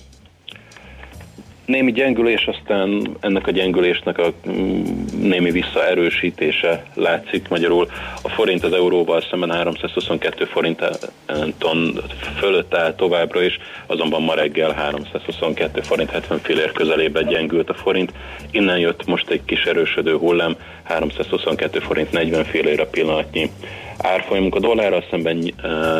Némi 1.65 1.91
gyengülés, 1.91 2.45
aztán 2.45 3.17
ennek 3.19 3.47
a 3.47 3.51
gyengülésnek 3.51 4.17
a 4.17 4.33
mm, 4.49 4.83
némi 5.21 5.51
visszaerősítése 5.51 6.85
látszik. 6.93 7.47
Magyarul 7.47 7.87
a 8.21 8.29
forint 8.29 8.63
az 8.63 8.73
euróval 8.73 9.21
szemben 9.29 9.51
322 9.51 10.45
forinton 10.45 12.01
fölött 12.37 12.73
áll 12.73 12.95
továbbra 12.95 13.43
is, 13.43 13.57
azonban 13.87 14.21
ma 14.21 14.33
reggel 14.33 14.71
322 14.71 15.81
forint 15.81 16.09
70 16.09 16.39
fillér 16.39 16.71
közelébe 16.71 17.23
gyengült 17.23 17.69
a 17.69 17.73
forint. 17.73 18.13
Innen 18.51 18.77
jött 18.77 19.05
most 19.05 19.29
egy 19.29 19.41
kis 19.45 19.63
erősödő 19.63 20.17
hullám, 20.17 20.55
322 20.83 21.79
forint 21.79 22.11
40 22.11 22.43
fillér 22.43 22.79
a 22.79 22.85
pillanatnyi 22.85 23.49
árfolyamunk. 23.97 24.55
A 24.55 24.59
dollárral 24.59 25.03
szemben 25.09 25.53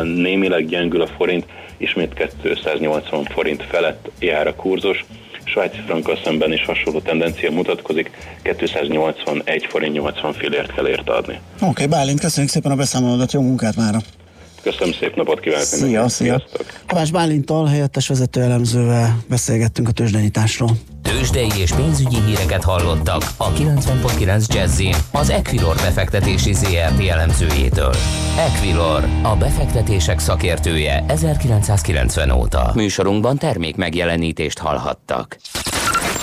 némileg 0.04 0.66
gyengül 0.66 1.00
a 1.00 1.06
forint, 1.06 1.44
ismét 1.76 2.30
280 2.42 3.24
forint 3.24 3.62
felett 3.62 4.10
jár 4.18 4.46
a 4.46 4.54
kurzus. 4.54 5.04
Svájci 5.44 5.80
frankkal 5.86 6.18
szemben 6.24 6.52
is 6.52 6.64
hasonló 6.64 7.00
tendencia 7.00 7.50
mutatkozik, 7.50 8.10
281 8.42 9.66
forint 9.66 9.94
80 9.94 10.32
fillért 10.32 10.74
kell 10.74 10.88
érte 10.88 11.12
adni. 11.12 11.40
Oké, 11.54 11.66
okay, 11.66 11.86
Bálint, 11.86 12.20
köszönjük 12.20 12.52
szépen 12.52 12.72
a 12.72 12.76
beszámolódat, 12.76 13.32
jó 13.32 13.40
munkát 13.40 13.76
mára! 13.76 13.98
Köszönöm 14.64 14.92
szép 14.92 15.14
napot 15.16 15.40
kívánok! 15.40 15.64
Szia, 15.64 16.08
szia! 16.08 16.42
Kovács 16.88 17.12
Bálintal, 17.12 17.66
helyettes 17.66 18.08
vezető 18.08 18.40
elemzővel 18.40 19.24
beszélgettünk 19.28 19.88
a 19.88 19.92
tőzsdenyításról. 19.92 20.70
Tőzsdei 21.02 21.50
és 21.58 21.72
pénzügyi 21.72 22.16
híreket 22.26 22.62
hallottak 22.62 23.22
a 23.36 23.52
90.9 23.52 24.54
jazz 24.54 24.82
az 25.12 25.30
Equilor 25.30 25.74
befektetési 25.74 26.52
ZRT 26.52 27.08
elemzőjétől. 27.08 27.94
Equilor, 28.38 29.04
a 29.22 29.36
befektetések 29.36 30.18
szakértője 30.18 31.04
1990 31.08 32.30
óta. 32.30 32.72
Műsorunkban 32.74 33.38
termék 33.38 33.76
megjelenítést 33.76 34.58
hallhattak. 34.58 35.36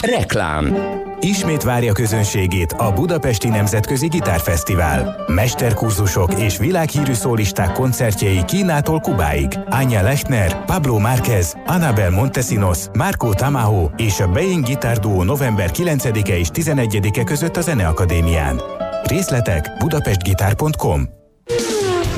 Reklám 0.02 0.76
Ismét 1.20 1.64
várja 1.64 1.92
közönségét 1.92 2.72
a 2.72 2.94
Budapesti 2.94 3.48
Nemzetközi 3.48 4.08
Gitárfesztivál. 4.08 5.24
Mesterkurzusok 5.28 6.40
és 6.40 6.58
világhírű 6.58 7.14
szólisták 7.14 7.72
koncertjei 7.72 8.46
Kínától 8.46 9.00
Kubáig. 9.00 9.60
Anya 9.70 10.02
Lechner, 10.02 10.66
Pablo 10.66 11.00
Márquez, 11.00 11.56
Anabel 11.66 12.10
Montesinos, 12.10 12.80
Marco 12.94 13.34
Tamaho 13.34 13.90
és 13.96 14.20
a 14.20 14.28
Being 14.28 14.66
Guitar 14.66 14.98
Duo 14.98 15.24
november 15.24 15.70
9-e 15.74 16.38
és 16.38 16.48
11-e 16.54 17.24
között 17.24 17.58
a 17.58 17.62
Zeneakadémián. 17.62 18.62
Részletek 19.04 19.72
budapestgitár.com 19.80 21.10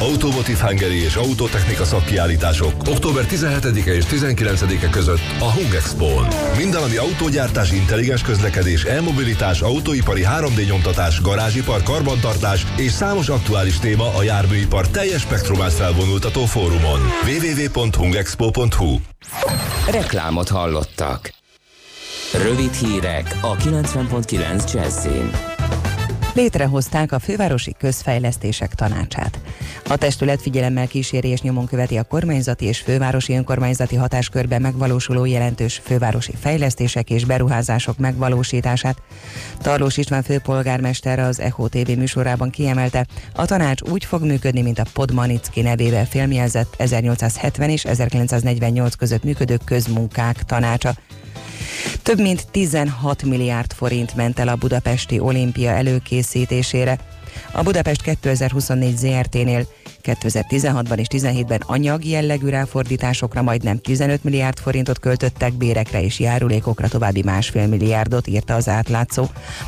Automotive 0.04 0.68
Hungary 0.68 1.04
és 1.04 1.16
Autotechnika 1.16 1.86
szakkiállítások 1.86 2.74
október 2.88 3.26
17-e 3.30 3.94
és 3.94 4.06
19-e 4.06 4.90
között 4.90 5.22
a 5.40 5.52
Hung 5.52 5.74
Expo-n. 5.74 6.28
Minden, 6.58 6.82
ami 6.84 6.96
autógyártás, 6.96 7.72
intelligens 7.72 8.22
közlekedés, 8.22 8.84
elmobilitás, 8.84 9.62
autóipari 9.62 10.24
3D 10.38 10.66
nyomtatás, 10.66 11.22
garázsipar, 11.22 11.84
karbantartás 11.84 12.66
és 12.78 12.92
számos 12.92 13.30
aktuális 13.30 13.80
téma 13.80 14.16
a 14.16 14.24
járműipar 14.24 14.88
teljes 14.88 15.22
spektrumát 15.22 15.74
felvonultató 15.74 16.46
fórumon. 16.46 17.00
www.hungexpo.hu 17.26 18.98
Reklámot 19.92 20.50
hallottak. 20.50 21.34
Rövid 22.34 22.74
hírek 22.74 23.38
a 23.42 23.56
90.9 23.56 24.74
Jazzin. 24.74 25.53
Létrehozták 26.34 27.12
a 27.12 27.20
Fővárosi 27.20 27.76
Közfejlesztések 27.80 28.74
Tanácsát. 28.74 29.40
A 29.90 29.96
testület 29.98 30.42
figyelemmel 30.42 30.88
kíséri 30.88 31.28
és 31.28 31.42
nyomon 31.42 31.66
követi 31.66 31.98
a 31.98 32.04
kormányzati 32.04 32.66
és 32.66 32.80
fővárosi 32.80 33.34
önkormányzati 33.34 33.96
hatáskörben 33.96 34.62
megvalósuló 34.62 35.26
jelentős 35.26 35.82
fővárosi 35.84 36.34
fejlesztések 36.40 37.10
és 37.10 37.26
beruházások 37.26 37.98
megvalósítását. 37.98 38.98
Tarlós 39.62 39.98
István 39.98 40.24
főpolgármester 40.24 41.20
az 41.20 41.40
ECHO 41.40 41.68
TV 41.68 41.92
műsorában 41.98 42.50
kiemelte, 42.50 43.06
a 43.36 43.46
tanács 43.46 43.82
úgy 43.82 44.06
fog 44.06 44.24
működni, 44.24 44.62
mint 44.62 44.80
a 44.80 44.86
Podmanicki 44.94 45.62
nevével 45.62 46.06
filmjelzett 46.06 46.74
1870 46.78 47.70
és 47.70 47.86
1948 47.86 48.96
között 48.96 49.24
működő 49.24 49.58
közmunkák 49.66 50.44
tanácsa. 50.44 50.94
Több 52.04 52.22
mint 52.22 52.48
16 52.52 53.24
milliárd 53.24 53.74
forint 53.74 54.16
ment 54.16 54.40
el 54.40 54.48
a 54.48 54.56
budapesti 54.56 55.20
olimpia 55.20 55.72
előkészítésére. 55.72 57.00
A 57.52 57.64
Budapest 57.64 58.02
2024 58.02 58.98
ZRT-nél 58.98 59.68
2016-ban 60.04 60.98
és 60.98 61.08
17-ben 61.10 61.62
anyag 61.66 62.06
jellegű 62.06 62.48
ráfordításokra 62.48 63.42
majdnem 63.42 63.80
15 63.80 64.24
milliárd 64.24 64.60
forintot 64.60 65.00
költöttek, 65.00 65.54
bérekre 65.54 66.04
és 66.04 66.20
járulékokra 66.20 66.88
további 66.88 67.22
másfél 67.24 67.68
milliárdot, 67.68 68.28
írta 68.28 68.56
az 68.56 68.70
átlátszó. 68.70 69.26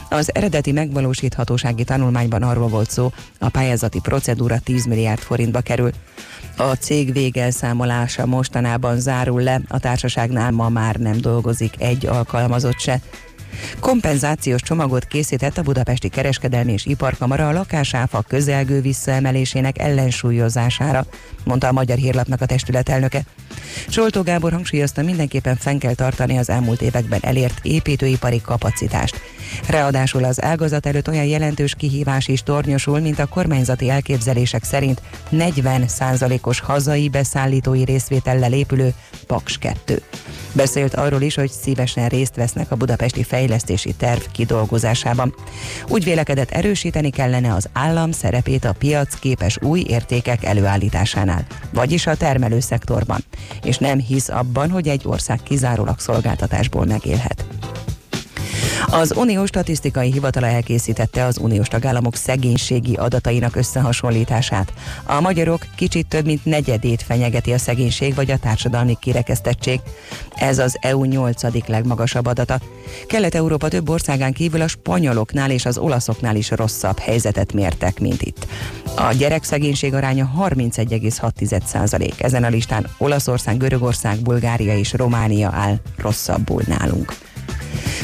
Az 0.09 0.35
eredeti 0.35 0.71
megvalósíthatósági 0.71 1.83
tanulmányban 1.83 2.43
arról 2.43 2.67
volt 2.67 2.89
szó, 2.89 3.11
a 3.39 3.49
pályázati 3.49 3.99
procedúra 3.99 4.59
10 4.59 4.85
milliárd 4.85 5.19
forintba 5.19 5.59
kerül. 5.59 5.91
A 6.57 6.73
cég 6.73 7.13
végelszámolása 7.13 8.25
mostanában 8.25 8.99
zárul 8.99 9.41
le, 9.41 9.61
a 9.67 9.79
társaságnál 9.79 10.51
ma 10.51 10.69
már 10.69 10.95
nem 10.95 11.17
dolgozik 11.17 11.73
egy 11.77 12.05
alkalmazott 12.05 12.79
se. 12.79 12.99
Kompenzációs 13.79 14.61
csomagot 14.61 15.05
készített 15.05 15.57
a 15.57 15.61
Budapesti 15.61 16.09
Kereskedelmi 16.09 16.71
és 16.71 16.85
Iparkamara 16.85 17.47
a 17.47 17.51
lakásáfa 17.51 18.23
közelgő 18.27 18.81
visszaemelésének 18.81 19.79
ellensúlyozására, 19.79 21.05
mondta 21.43 21.67
a 21.67 21.71
Magyar 21.71 21.97
Hírlapnak 21.97 22.41
a 22.41 22.45
testület 22.45 22.89
elnöke. 22.89 23.21
Soltó 23.87 24.21
Gábor 24.21 24.51
hangsúlyozta, 24.51 25.01
mindenképpen 25.01 25.55
fenn 25.55 25.77
kell 25.77 25.93
tartani 25.93 26.37
az 26.37 26.49
elmúlt 26.49 26.81
években 26.81 27.19
elért 27.21 27.59
építőipari 27.63 28.41
kapacitást. 28.41 29.21
Ráadásul 29.67 30.23
az 30.23 30.43
ágazat 30.43 30.85
előtt 30.85 31.09
olyan 31.09 31.25
jelentős 31.25 31.75
kihívás 31.77 32.27
is 32.27 32.43
tornyosul, 32.43 32.99
mint 32.99 33.19
a 33.19 33.25
kormányzati 33.25 33.89
elképzelések 33.89 34.63
szerint 34.63 35.01
40 35.29 35.85
os 36.41 36.59
hazai 36.59 37.09
beszállítói 37.09 37.83
részvétellel 37.83 38.53
épülő 38.53 38.93
Paks 39.27 39.57
2. 39.57 40.01
Beszélt 40.51 40.93
arról 40.93 41.21
is, 41.21 41.35
hogy 41.35 41.51
szívesen 41.51 42.07
részt 42.07 42.35
vesznek 42.35 42.71
a 42.71 42.75
budapesti 42.75 43.23
fejlesztési 43.23 43.93
terv 43.93 44.21
kidolgozásában. 44.31 45.35
Úgy 45.87 46.03
vélekedett 46.03 46.51
erősíteni 46.51 47.09
kellene 47.09 47.53
az 47.53 47.69
állam 47.73 48.11
szerepét 48.11 48.65
a 48.65 48.73
piac 48.73 49.19
képes 49.19 49.57
új 49.61 49.83
értékek 49.87 50.43
előállításánál, 50.43 51.45
vagyis 51.73 52.07
a 52.07 52.15
termelőszektorban, 52.15 53.23
és 53.63 53.77
nem 53.77 53.99
hisz 53.99 54.29
abban, 54.29 54.69
hogy 54.69 54.87
egy 54.87 55.01
ország 55.05 55.39
kizárólag 55.43 55.99
szolgáltatásból 55.99 56.85
megélhet. 56.85 57.45
Az 58.85 59.13
Uniós 59.15 59.47
Statisztikai 59.47 60.11
Hivatala 60.11 60.47
elkészítette 60.47 61.25
az 61.25 61.37
uniós 61.37 61.67
tagállamok 61.67 62.15
szegénységi 62.15 62.93
adatainak 62.93 63.55
összehasonlítását. 63.55 64.73
A 65.03 65.21
magyarok 65.21 65.65
kicsit 65.75 66.07
több 66.07 66.25
mint 66.25 66.45
negyedét 66.45 67.01
fenyegeti 67.01 67.53
a 67.53 67.57
szegénység 67.57 68.15
vagy 68.15 68.31
a 68.31 68.37
társadalmi 68.37 68.97
kirekesztettség. 68.99 69.79
Ez 70.35 70.57
az 70.57 70.77
EU 70.81 71.03
8. 71.03 71.67
legmagasabb 71.67 72.25
adata. 72.25 72.59
Kelet-Európa 73.07 73.67
több 73.67 73.89
országán 73.89 74.33
kívül 74.33 74.61
a 74.61 74.67
spanyoloknál 74.67 75.51
és 75.51 75.65
az 75.65 75.77
olaszoknál 75.77 76.35
is 76.35 76.51
rosszabb 76.51 76.99
helyzetet 76.99 77.53
mértek, 77.53 77.99
mint 77.99 78.21
itt. 78.21 78.47
A 78.95 79.13
gyerekszegénység 79.13 79.93
aránya 79.93 80.31
31,6% 80.39 82.21
Ezen 82.21 82.43
a 82.43 82.49
listán 82.49 82.87
Olaszország, 82.97 83.57
Görögország, 83.57 84.19
Bulgária 84.19 84.77
és 84.77 84.93
Románia 84.93 85.49
áll 85.53 85.75
rosszabbul 85.97 86.61
nálunk. 86.67 87.13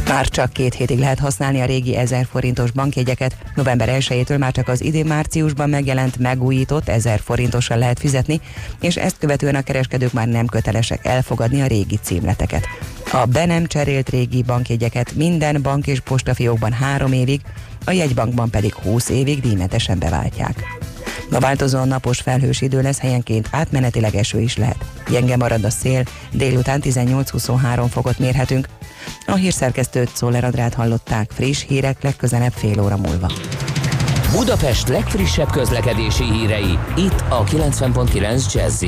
Már 0.07 0.27
csak 0.27 0.53
két 0.53 0.73
hétig 0.73 0.99
lehet 0.99 1.19
használni 1.19 1.61
a 1.61 1.65
régi 1.65 1.97
1000 1.97 2.27
forintos 2.31 2.71
bankjegyeket. 2.71 3.35
November 3.55 3.89
1-től 3.91 4.37
már 4.37 4.51
csak 4.51 4.67
az 4.67 4.83
idén 4.83 5.05
márciusban 5.05 5.69
megjelent 5.69 6.17
megújított 6.17 6.89
1000 6.89 7.19
forintossal 7.19 7.77
lehet 7.77 7.99
fizetni, 7.99 8.41
és 8.81 8.95
ezt 8.95 9.17
követően 9.19 9.55
a 9.55 9.61
kereskedők 9.61 10.13
már 10.13 10.27
nem 10.27 10.45
kötelesek 10.45 11.05
elfogadni 11.05 11.61
a 11.61 11.67
régi 11.67 11.99
címleteket. 12.01 12.67
A 13.11 13.25
be 13.25 13.45
nem 13.45 13.65
cserélt 13.65 14.09
régi 14.09 14.43
bankjegyeket 14.43 15.13
minden 15.15 15.61
bank 15.61 15.87
és 15.87 15.99
postafiókban 15.99 16.71
három 16.71 17.13
évig, 17.13 17.41
a 17.85 17.91
jegybankban 17.91 18.49
pedig 18.49 18.73
20 18.73 19.09
évig 19.09 19.41
díjmentesen 19.41 19.99
beváltják. 19.99 20.80
A 21.31 21.39
változóan 21.39 21.87
napos 21.87 22.19
felhős 22.19 22.61
idő 22.61 22.81
lesz, 22.81 22.99
helyenként 22.99 23.47
átmenetileg 23.51 24.15
eső 24.15 24.39
is 24.39 24.57
lehet. 24.57 24.85
Gyenge 25.09 25.37
marad 25.37 25.63
a 25.63 25.69
szél, 25.69 26.03
délután 26.31 26.81
18-23 26.83 27.85
fokot 27.89 28.19
mérhetünk, 28.19 28.67
a 29.25 29.35
hírszerkesztőt 29.35 30.15
Szoller 30.15 30.43
Adrát 30.43 30.73
hallották 30.73 31.31
friss 31.31 31.63
hírek 31.67 32.03
legközelebb 32.03 32.53
fél 32.53 32.81
óra 32.81 32.97
múlva. 32.97 33.31
Budapest 34.31 34.87
legfrissebb 34.87 35.51
közlekedési 35.51 36.23
hírei 36.23 36.79
itt 36.95 37.23
a 37.29 37.43
90.9 37.43 38.53
jazz 38.53 38.83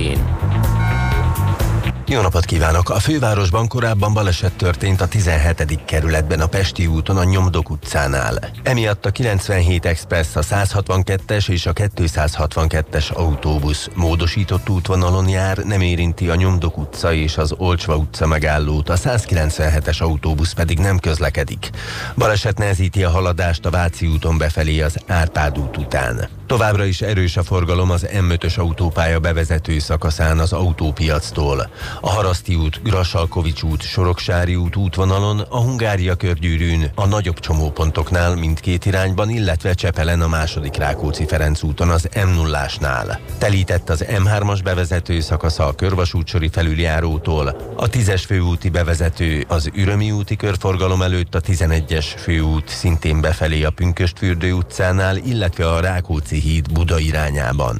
jó 2.08 2.22
napot 2.22 2.46
kívánok! 2.46 2.90
A 2.90 3.00
fővárosban 3.00 3.68
korábban 3.68 4.14
baleset 4.14 4.54
történt 4.54 5.02
a 5.02 5.08
17. 5.08 5.80
kerületben 5.86 6.40
a 6.40 6.48
Pesti 6.48 6.88
úton 6.88 7.18
a 7.18 7.24
Nyomdok 7.24 7.70
utcánál. 7.70 8.50
Emiatt 8.64 9.06
a 9.06 9.12
97 9.12 9.86
Express, 9.86 10.36
a 10.36 10.42
162-es 10.42 11.50
és 11.50 11.66
a 11.66 11.74
262-es 11.74 13.14
autóbusz 13.14 13.90
módosított 13.96 14.70
útvonalon 14.70 15.30
jár, 15.30 15.58
nem 15.58 15.82
érinti 15.82 16.30
a 16.30 16.36
Nyomdok 16.36 16.78
utca 16.78 17.14
és 17.14 17.38
az 17.38 17.54
Olcsva 17.58 17.96
utca 17.96 18.28
megállót, 18.28 18.90
a 18.90 18.98
197-es 18.98 20.02
autóbusz 20.02 20.54
pedig 20.54 20.80
nem 20.80 21.00
közlekedik. 21.00 21.70
Baleset 22.16 22.58
nehezíti 22.58 23.04
a 23.04 23.10
haladást 23.10 23.66
a 23.66 23.70
Váci 23.70 24.08
úton 24.08 24.38
befelé 24.38 24.82
az 24.82 24.98
Árpád 25.08 25.58
út 25.58 25.78
után. 25.78 26.30
Továbbra 26.54 26.86
is 26.86 27.02
erős 27.02 27.38
a 27.38 27.44
forgalom 27.44 27.92
az 27.92 28.08
M5-ös 28.12 28.58
autópálya 28.58 29.20
bevezető 29.20 29.80
szakaszán 29.80 30.40
az 30.40 30.54
autópiactól. 30.54 31.70
A 32.02 32.10
Haraszti 32.10 32.56
út, 32.56 32.82
Grassalkovics 32.84 33.62
út, 33.62 33.82
Soroksári 33.82 34.56
út 34.56 34.76
útvonalon, 34.76 35.40
a 35.40 35.62
Hungária 35.62 36.16
körgyűrűn, 36.16 36.92
a 36.96 37.06
nagyobb 37.06 37.40
csomópontoknál 37.40 38.36
mindkét 38.36 38.86
irányban, 38.86 39.30
illetve 39.30 39.74
Csepelen 39.74 40.22
a 40.22 40.28
második 40.28 40.76
Rákóczi-Ferenc 40.76 41.64
úton 41.64 41.90
az 41.90 42.10
m 42.26 42.30
0 42.36 42.58
ásnál. 42.58 43.20
Telített 43.38 43.90
az 43.90 44.06
M3-as 44.08 44.60
bevezető 44.64 45.20
szakasza 45.20 45.66
a 45.66 45.76
Körvasútsori 45.76 46.50
felüljárótól, 46.50 47.74
a 47.76 47.90
10-es 47.90 48.24
főúti 48.26 48.70
bevezető 48.70 49.46
az 49.48 49.70
Ürömi 49.74 50.12
úti 50.12 50.36
körforgalom 50.36 51.02
előtt 51.02 51.36
a 51.36 51.42
11-es 51.42 52.06
főút 52.18 52.68
szintén 52.68 53.22
befelé 53.22 53.64
a 53.64 53.70
Pünköstfürdő 53.70 54.52
utcánál, 54.52 55.18
illetve 55.18 55.70
a 55.70 55.80
Rákóczi 55.80 56.42
híd 56.44 56.72
Buda 56.72 57.00
irányában. 57.00 57.80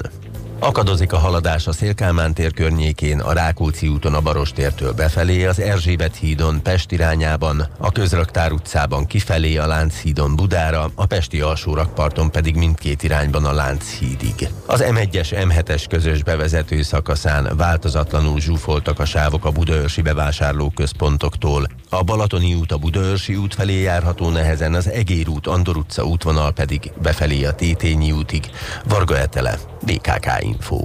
Akadozik 0.64 1.12
a 1.12 1.18
haladás 1.18 1.66
a 1.66 1.72
Szélkámán 1.72 2.34
tér 2.34 2.52
környékén, 2.52 3.20
a 3.20 3.32
Rákóczi 3.32 3.88
úton 3.88 4.14
a 4.14 4.20
Barostértől 4.20 4.92
befelé, 4.92 5.44
az 5.44 5.60
Erzsébet 5.60 6.16
hídon 6.16 6.62
Pest 6.62 6.92
irányában, 6.92 7.68
a 7.78 7.92
Közraktár 7.92 8.52
utcában 8.52 9.06
kifelé 9.06 9.56
a 9.56 9.66
Lánchídon 9.66 10.36
Budára, 10.36 10.90
a 10.94 11.06
Pesti 11.06 11.40
alsórakparton 11.40 12.30
pedig 12.30 12.56
mindkét 12.56 13.02
irányban 13.02 13.44
a 13.44 13.52
Lánchídig. 13.52 14.48
Az 14.66 14.84
M1-es 14.88 15.46
M7-es 15.48 15.84
közös 15.88 16.22
bevezető 16.22 16.82
szakaszán 16.82 17.56
változatlanul 17.56 18.40
zsúfoltak 18.40 18.98
a 18.98 19.04
sávok 19.04 19.44
a 19.44 19.50
budaörsi 19.50 20.02
bevásárlóközpontoktól, 20.02 21.66
a 21.90 22.02
Balatoni 22.02 22.54
út 22.54 22.72
a 22.72 22.76
Budaörsi 22.76 23.36
út 23.36 23.54
felé 23.54 23.80
járható 23.80 24.30
nehezen, 24.30 24.74
az 24.74 24.90
Egér 24.90 25.28
út, 25.28 25.46
Andor 25.46 25.76
utca 25.76 26.04
útvonal 26.04 26.52
pedig 26.52 26.92
befelé 27.02 27.44
a 27.44 27.54
Tétényi 27.54 28.12
útig. 28.12 28.50
Varga 28.84 29.18
Etele, 29.18 29.58
BKK 29.84 30.26
Info. 30.40 30.80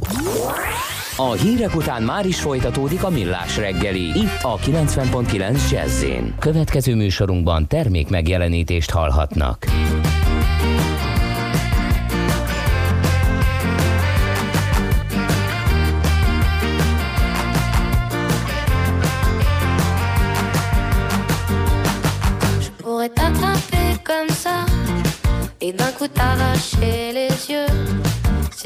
A 1.15 1.31
hírek 1.31 1.75
után 1.75 2.03
már 2.03 2.25
is 2.25 2.41
folytatódik 2.41 3.03
a 3.03 3.09
millás 3.09 3.57
reggeli. 3.57 4.19
Itt 4.19 4.39
a 4.41 4.57
90.9 4.57 5.69
jazz 5.71 6.05
Következő 6.39 6.95
műsorunkban 6.95 7.67
termék 7.67 8.09
megjelenítést 8.09 8.91
hallhatnak. 8.91 9.65
et 25.61 25.73
d'un 25.73 25.91
coup 25.97 26.07
t'arracher 26.07 27.11
les 27.13 27.29
yeux 27.49 28.08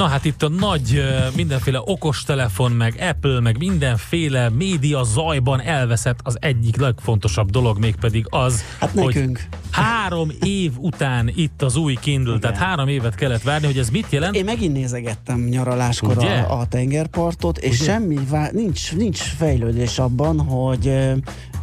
Na 0.00 0.06
hát 0.06 0.24
itt 0.24 0.42
a 0.42 0.48
nagy 0.48 1.02
mindenféle 1.36 1.80
okostelefon, 1.84 2.72
meg 2.72 2.96
Apple, 3.00 3.40
meg 3.40 3.58
mindenféle 3.58 4.48
média 4.48 5.02
zajban 5.02 5.60
elveszett 5.60 6.18
az 6.22 6.36
egyik 6.40 6.76
legfontosabb 6.76 7.50
dolog, 7.50 7.78
mégpedig 7.78 8.26
az, 8.28 8.64
hát 8.78 8.90
hogy 8.90 9.14
nekünk. 9.14 9.48
Három 9.70 10.30
év 10.42 10.72
után 10.78 11.32
itt 11.34 11.62
az 11.62 11.76
új 11.76 11.94
Kindle, 12.00 12.28
Igen. 12.28 12.40
tehát 12.40 12.56
három 12.56 12.88
évet 12.88 13.14
kellett 13.14 13.42
várni, 13.42 13.66
hogy 13.66 13.78
ez 13.78 13.88
mit 13.88 14.06
jelent? 14.10 14.34
Én 14.34 14.44
megint 14.44 14.72
nézegettem 14.72 15.40
nyaraláskor 15.40 16.18
a, 16.24 16.60
a 16.60 16.66
tengerpartot, 16.66 17.58
és 17.58 17.80
Ugye? 17.80 17.92
semmi, 17.92 18.18
nincs, 18.52 18.94
nincs 18.94 19.18
fejlődés 19.18 19.98
abban, 19.98 20.40
hogy 20.40 20.86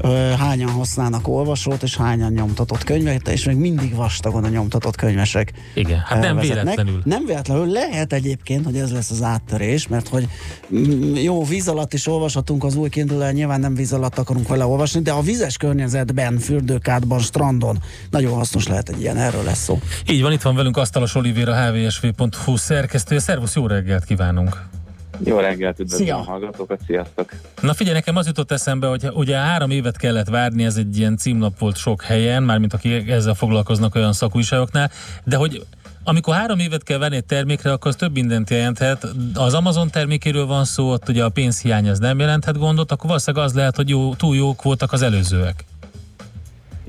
ö, 0.02 0.32
hányan 0.38 0.70
használnak 0.70 1.28
olvasót, 1.28 1.84
és 1.84 1.98
hányan 1.98 2.32
nyomtatott 2.32 2.84
könyvet, 2.84 3.28
és 3.28 3.44
még 3.46 3.56
mindig 3.58 3.96
vastagon 3.96 4.44
a 4.44 4.48
nyomtatott 4.48 4.96
könyvesek. 4.96 5.54
Igen, 5.74 6.00
hát 6.00 6.22
nem 6.22 6.36
vezetnek. 6.36 6.64
véletlenül. 6.64 7.02
Nem 7.06 7.26
véletlenül, 7.26 7.68
lehet 7.68 8.14
egyébként, 8.14 8.66
hogy 8.66 8.78
ez 8.78 8.92
lesz 8.92 9.12
az 9.12 9.22
áttörés, 9.24 9.88
mert 9.88 10.08
hogy 10.08 10.28
mm, 10.76 11.16
jó, 11.16 11.44
víz 11.44 11.68
alatt 11.68 11.94
is 11.94 12.08
olvashatunk 12.08 12.64
az 12.64 12.76
új 12.76 12.90
kindle 12.90 13.32
nyilván 13.32 13.60
nem 13.60 13.76
víz 13.76 13.94
alatt 13.94 14.18
akarunk 14.18 14.48
vele 14.48 14.66
olvasni, 14.66 15.02
de 15.02 15.12
a 15.12 15.22
vizes 15.22 15.58
környezetben, 15.58 16.38
fürdőkádban, 16.38 17.20
strandon 17.20 17.78
nagyon 18.10 18.34
hasznos 18.34 18.68
lehet 18.68 18.90
egy 18.90 19.02
ilyen, 19.02 19.18
erről 19.18 19.44
lesz 19.44 19.64
szó. 19.64 19.80
Így 20.10 20.22
van, 20.22 20.32
itt 20.32 20.42
van 20.42 20.56
velünk 20.56 20.78
Asztalos 20.78 21.16
Olivér, 21.16 21.50
a 21.50 21.56
hvsv.hu 21.56 22.56
szerkesztője. 22.56 23.22
Szervusz, 23.22 23.56
jó 23.56 23.68
reggelt 23.68 24.04
kívánunk! 24.04 24.66
Jó 25.24 25.40
reggelt, 25.40 25.80
üdvözlöm 25.80 26.08
Szia. 26.08 26.18
a 26.18 26.24
hallgatókat, 26.24 26.80
sziasztok! 26.86 27.34
Na 27.62 27.74
figyelj, 27.74 27.96
nekem 27.96 28.16
az 28.16 28.26
jutott 28.26 28.52
eszembe, 28.52 28.88
hogy 28.88 29.10
ugye 29.14 29.38
három 29.38 29.70
évet 29.70 29.98
kellett 29.98 30.28
várni, 30.28 30.66
ez 30.66 30.76
egy 30.76 30.98
ilyen 30.98 31.18
címlap 31.18 31.60
volt 31.60 31.76
sok 31.76 32.02
helyen, 32.02 32.44
mármint 32.44 32.74
aki 32.74 33.12
ezzel 33.12 33.34
foglalkoznak 33.34 33.96
olyan 33.96 34.14
szakújságoknál, 34.14 34.92
de 35.24 35.36
hogy 35.36 35.66
amikor 36.04 36.36
három 36.36 36.60
évet 36.60 36.84
kell 36.84 36.98
venni 36.98 37.16
egy 37.16 37.26
termékre, 37.26 37.72
akkor 37.72 37.88
az 37.88 37.96
több 37.96 38.14
mindent 38.14 38.50
jelenthet. 38.50 39.08
Az 39.34 39.54
Amazon 39.54 39.90
termékéről 39.90 40.46
van 40.46 40.66
szó, 40.66 40.92
ott 40.92 41.10
ugye 41.10 41.24
a 41.24 41.30
pénzhiány 41.30 41.90
az 41.90 42.00
nem 42.00 42.20
jelenthet 42.20 42.58
gondot, 42.58 42.92
akkor 42.92 43.06
valószínűleg 43.06 43.46
az 43.46 43.54
lehet, 43.54 43.76
hogy 43.76 43.90
jó, 43.90 44.16
túl 44.16 44.36
jók 44.36 44.62
voltak 44.62 44.92
az 44.92 45.02
előzőek. 45.02 45.66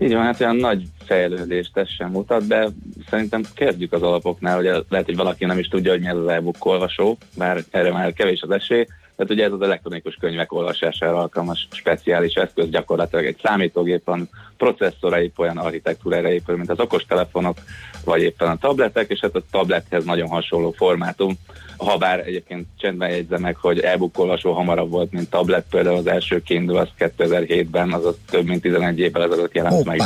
Így 0.00 0.12
van, 0.12 0.22
hát 0.22 0.40
olyan 0.40 0.56
nagy 0.56 0.82
fejlődést 1.04 1.76
ez 1.76 1.88
sem 1.88 2.10
mutat, 2.10 2.46
de 2.46 2.68
szerintem 3.10 3.42
kezdjük 3.54 3.92
az 3.92 4.02
alapoknál, 4.02 4.56
hogy 4.56 4.84
lehet, 4.88 5.06
hogy 5.06 5.16
valaki 5.16 5.44
nem 5.44 5.58
is 5.58 5.68
tudja, 5.68 5.90
hogy 5.90 6.00
mi 6.00 6.06
ez 6.06 6.16
az 6.16 6.28
e-book 6.28 6.64
olvasó, 6.64 7.18
bár 7.36 7.64
erre 7.70 7.92
már 7.92 8.12
kevés 8.12 8.42
az 8.42 8.50
esély, 8.50 8.86
tehát 9.18 9.32
ugye 9.32 9.44
ez 9.44 9.52
az 9.52 9.60
elektronikus 9.60 10.14
könyvek 10.14 10.52
olvasására 10.52 11.16
alkalmas 11.16 11.68
speciális 11.70 12.34
eszköz, 12.34 12.68
gyakorlatilag 12.68 13.24
egy 13.24 13.38
számítógépen 13.42 14.28
processzorai 14.56 15.24
épp 15.24 15.38
olyan 15.38 15.56
architektúrára 15.56 16.30
épül, 16.30 16.56
mint 16.56 16.70
az 16.70 16.80
okostelefonok, 16.80 17.56
vagy 18.04 18.22
éppen 18.22 18.48
a 18.48 18.56
tabletek, 18.56 19.10
és 19.10 19.20
hát 19.20 19.36
a 19.36 19.42
tablethez 19.50 20.04
nagyon 20.04 20.28
hasonló 20.28 20.70
formátum, 20.70 21.34
ha 21.76 21.96
bár 21.96 22.18
egyébként 22.26 22.66
csendben 22.76 23.10
jegyzem 23.10 23.40
meg, 23.40 23.56
hogy 23.56 23.84
olvasó 24.14 24.52
hamarabb 24.52 24.90
volt, 24.90 25.12
mint 25.12 25.30
tablet, 25.30 25.64
például 25.70 25.96
az 25.96 26.06
első 26.06 26.42
Kindle 26.42 26.80
az 26.80 26.88
2007-ben, 26.98 27.92
azaz 27.92 28.16
több 28.30 28.46
mint 28.46 28.62
11 28.62 28.98
évvel 28.98 29.22
ezelőtt 29.22 29.54
jelent 29.54 29.74
Hoppa. 29.74 29.90
meg. 29.90 30.00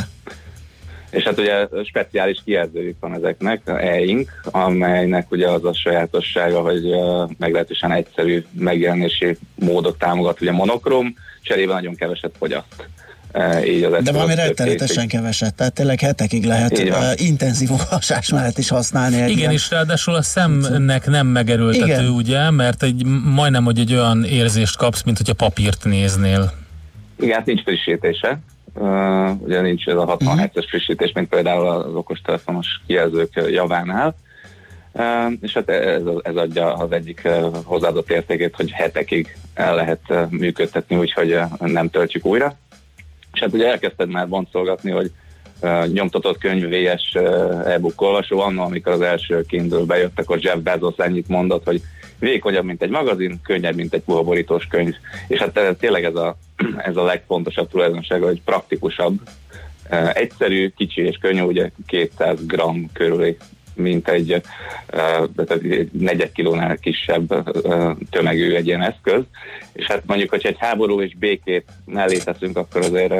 És 1.13 1.23
hát 1.23 1.39
ugye 1.39 1.67
speciális 1.85 2.41
kijelzőjük 2.45 2.95
van 2.99 3.13
ezeknek, 3.13 3.61
e-ink, 3.65 4.31
amelynek 4.43 5.31
ugye 5.31 5.49
az 5.49 5.65
a 5.65 5.73
sajátossága, 5.73 6.61
hogy 6.61 6.83
meglehetősen 7.37 7.91
egyszerű 7.91 8.43
megjelenési 8.51 9.37
módot 9.55 9.97
támogat, 9.97 10.41
ugye 10.41 10.51
monokrom, 10.51 11.15
cserébe 11.41 11.73
nagyon 11.73 11.95
keveset 11.95 12.31
fogyaszt. 12.37 12.87
Így 13.65 13.83
az 13.83 14.03
De 14.03 14.11
valami 14.11 14.35
rettenetesen 14.35 15.07
keveset, 15.07 15.55
tehát 15.55 15.73
tényleg 15.73 15.99
hetekig 15.99 16.45
lehet 16.45 16.77
uh, 16.79 17.21
intenzív 17.21 17.71
olvasás 17.71 18.29
mellett 18.29 18.57
is 18.57 18.69
használni. 18.69 19.15
Igen, 19.15 19.29
ilyen... 19.29 19.51
és 19.51 19.69
ráadásul 19.69 20.13
a 20.15 20.21
szemnek 20.21 21.05
nem 21.05 21.27
megerőltető, 21.27 21.85
Igen. 21.85 22.07
ugye, 22.07 22.51
mert 22.51 22.83
egy, 22.83 23.05
majdnem, 23.33 23.63
hogy 23.63 23.79
egy 23.79 23.93
olyan 23.93 24.23
érzést 24.23 24.77
kapsz, 24.77 25.03
mint 25.03 25.17
hogyha 25.17 25.33
papírt 25.33 25.83
néznél. 25.83 26.53
Igen, 27.19 27.35
hát 27.35 27.45
nincs 27.45 27.61
frissítése, 27.61 28.39
Uh, 28.75 29.41
ugye 29.41 29.61
nincs 29.61 29.87
ez 29.87 29.95
a 29.95 30.05
60 30.05 30.33
uh-huh. 30.33 30.49
Hz 30.53 30.65
frissítés, 30.69 31.11
mint 31.11 31.29
például 31.29 31.67
az 31.67 31.95
okostelefonos 31.95 32.67
kijelzők 32.87 33.41
javánál. 33.49 34.15
Uh, 34.91 35.33
és 35.41 35.53
hát 35.53 35.69
ez, 35.69 36.01
ez 36.21 36.35
adja 36.35 36.73
az 36.73 36.91
egyik 36.91 37.27
hozzáadott 37.63 38.09
értékét, 38.09 38.55
hogy 38.55 38.71
hetekig 38.71 39.37
el 39.53 39.75
lehet 39.75 40.29
működtetni, 40.29 40.95
úgyhogy 40.95 41.39
nem 41.59 41.89
töltjük 41.89 42.25
újra. 42.25 42.57
És 43.33 43.39
hát 43.39 43.53
ugye 43.53 43.67
elkezdted 43.67 44.09
már 44.09 44.27
boncolgatni, 44.27 44.91
hogy 44.91 45.11
uh, 45.61 45.87
nyomtatott 45.87 46.37
könyv 46.37 46.69
VS 46.69 47.15
e-book 47.65 48.01
olvasó, 48.01 48.39
annól, 48.39 48.65
amikor 48.65 48.91
az 48.91 49.01
első 49.01 49.41
Kindle 49.41 49.85
bejött, 49.85 50.19
akkor 50.19 50.39
Jeff 50.41 50.57
Bezos 50.57 50.95
ennyit 50.97 51.27
mondott, 51.27 51.65
hogy 51.65 51.81
vékonyabb, 52.23 52.65
mint 52.65 52.81
egy 52.81 52.89
magazin, 52.89 53.39
könnyebb, 53.43 53.75
mint 53.75 53.93
egy 53.93 54.01
puhaborítós 54.01 54.67
könyv. 54.67 54.95
És 55.27 55.39
hát 55.39 55.77
tényleg 55.79 56.03
ez 56.03 56.15
a, 56.15 56.37
ez 56.89 56.95
a 56.95 57.03
legfontosabb 57.03 57.69
tulajdonsága, 57.69 58.25
hogy 58.25 58.41
praktikusabb, 58.41 59.19
egyszerű, 60.13 60.69
kicsi 60.69 61.01
és 61.01 61.17
könnyű, 61.17 61.41
ugye 61.41 61.69
200 61.87 62.45
gram 62.45 62.89
körüli 62.93 63.37
mint 63.75 64.09
egy, 64.09 64.41
tehát 65.35 65.51
egy 65.51 65.89
negyed 65.91 66.31
kilónál 66.31 66.77
kisebb 66.77 67.51
tömegű 68.09 68.53
egy 68.53 68.67
ilyen 68.67 68.81
eszköz. 68.81 69.23
És 69.73 69.85
hát 69.85 70.03
mondjuk, 70.05 70.29
hogyha 70.29 70.49
egy 70.49 70.57
háború 70.59 71.01
és 71.01 71.15
békét 71.15 71.65
mellé 71.85 72.17
teszünk, 72.17 72.57
akkor 72.57 72.81
azért 72.81 73.13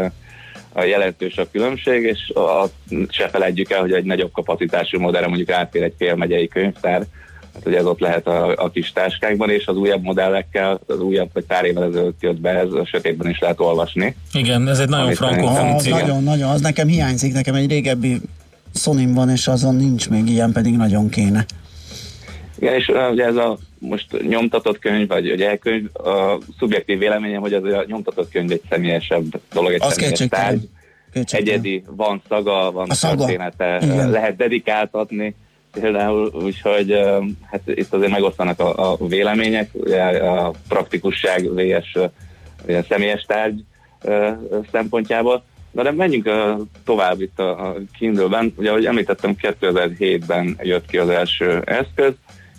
a 0.73 0.83
jelentős 0.83 1.37
a 1.37 1.49
különbség, 1.51 2.03
és 2.03 2.31
azt 2.33 2.73
se 3.09 3.27
felejtjük 3.27 3.69
el, 3.69 3.81
hogy 3.81 3.93
egy 3.93 4.03
nagyobb 4.03 4.31
kapacitású 4.31 4.99
modellre 4.99 5.27
mondjuk 5.27 5.49
átfér 5.49 5.83
egy 5.83 5.93
fél 5.97 6.15
megyei 6.15 6.47
könyvtár, 6.47 7.03
Hát 7.53 7.65
ugye 7.65 7.77
ez 7.77 7.85
ott 7.85 7.99
lehet 7.99 8.27
a, 8.27 8.55
a 8.55 8.69
kis 8.69 8.91
táskákban, 8.91 9.49
és 9.49 9.67
az 9.67 9.75
újabb 9.75 10.03
modellekkel, 10.03 10.79
az 10.87 10.99
újabb, 10.99 11.29
vagy 11.33 11.45
pár 11.45 11.65
évvel 11.65 11.83
ezelőtt 11.83 12.21
jött 12.21 12.39
be, 12.39 12.49
ez 12.49 12.71
a 12.71 12.85
sötétben 12.85 13.29
is 13.29 13.39
lehet 13.39 13.59
olvasni. 13.59 14.15
Igen, 14.33 14.67
ez 14.67 14.79
egy 14.79 14.89
nagyon 14.89 15.13
frankó 15.13 15.47
funkció. 15.47 15.95
Nagyon, 15.95 16.23
nagyon, 16.23 16.49
az 16.49 16.61
nekem 16.61 16.87
hiányzik, 16.87 17.33
nekem 17.33 17.55
egy 17.55 17.69
régebbi 17.69 18.21
sony 18.73 19.13
van, 19.13 19.29
és 19.29 19.47
azon 19.47 19.75
nincs 19.75 20.09
még 20.09 20.29
ilyen, 20.29 20.51
pedig 20.51 20.75
nagyon 20.75 21.09
kéne. 21.09 21.45
Igen, 22.59 22.73
és 22.73 22.91
ugye 23.11 23.25
ez 23.25 23.35
a 23.35 23.57
most 23.79 24.27
nyomtatott 24.27 24.79
könyv, 24.79 25.07
vagy 25.07 25.29
egy 25.29 25.41
elkönyv, 25.41 25.89
a 25.93 26.37
szubjektív 26.59 26.97
véleményem, 26.97 27.41
hogy 27.41 27.53
az 27.53 27.63
a 27.63 27.83
nyomtatott 27.87 28.31
könyv 28.31 28.51
egy 28.51 28.61
személyesebb 28.69 29.25
dolog, 29.53 29.73
egy 29.73 29.81
az 29.81 29.93
személyes 29.93 30.19
tárgy. 30.29 30.69
Egyedi, 31.31 31.83
van 31.87 32.21
szaga, 32.27 32.71
van 32.71 32.89
a 32.89 32.95
története, 32.95 33.77
szaga. 33.81 34.09
lehet 34.09 34.35
dedikáltatni, 34.35 35.35
például, 35.81 36.31
úgyhogy 36.33 36.99
hát 37.51 37.61
itt 37.65 37.93
azért 37.93 38.11
megosztanak 38.11 38.59
a, 38.59 38.91
a 38.91 39.07
vélemények, 39.07 39.69
a 40.21 40.51
praktikusság 40.67 41.49
vs. 41.53 41.99
személyes 42.89 43.25
tárgy 43.27 43.63
szempontjából. 44.71 45.43
Na 45.71 45.83
de 45.83 45.91
menjünk 45.91 46.29
tovább 46.85 47.21
itt 47.21 47.39
a 47.39 47.75
Kindle-ben. 47.97 48.53
Ugye, 48.55 48.69
ahogy 48.69 48.85
említettem, 48.85 49.35
2007-ben 49.41 50.57
jött 50.61 50.85
ki 50.85 50.97
az 50.97 51.09
első 51.09 51.61
eszköz, 51.65 52.13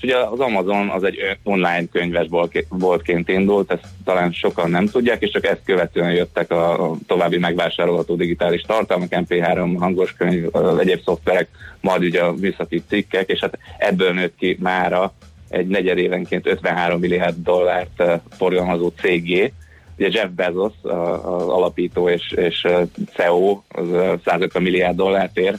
ugye 0.05 0.17
az 0.17 0.41
Amazon 0.41 0.89
az 0.89 1.05
egy 1.05 1.19
online 1.43 1.87
könyves 1.93 2.27
boltként 2.71 3.29
indult, 3.29 3.73
ezt 3.73 3.85
talán 4.05 4.33
sokan 4.33 4.71
nem 4.71 4.87
tudják, 4.87 5.23
és 5.23 5.31
csak 5.31 5.47
ezt 5.47 5.61
követően 5.65 6.13
jöttek 6.13 6.51
a 6.51 6.97
további 7.07 7.39
megvásárolható 7.39 8.15
digitális 8.15 8.63
tartalmak, 8.63 9.09
MP3, 9.11 9.77
hangos 9.79 10.13
könyv, 10.13 10.45
egyéb 10.79 11.01
szoftverek, 11.05 11.49
majd 11.81 12.03
ugye 12.03 12.21
a 12.21 12.33
műszaki 12.33 12.83
cikkek, 12.89 13.29
és 13.29 13.41
hát 13.41 13.59
ebből 13.79 14.13
nőtt 14.13 14.37
ki 14.37 14.57
mára 14.61 15.13
egy 15.49 15.67
negyed 15.67 15.99
évenként 15.99 16.47
53 16.47 17.01
milliárd 17.01 17.37
dollárt 17.43 18.03
forgalmazó 18.31 18.89
cégé. 19.01 19.53
Ugye 19.99 20.09
Jeff 20.11 20.29
Bezos, 20.37 20.73
az 20.83 21.49
alapító 21.49 22.09
és, 22.09 22.31
és 22.31 22.67
CEO, 23.15 23.61
az 23.69 23.87
150 24.25 24.63
milliárd 24.63 24.97
dollárt 24.97 25.39
ér, 25.39 25.57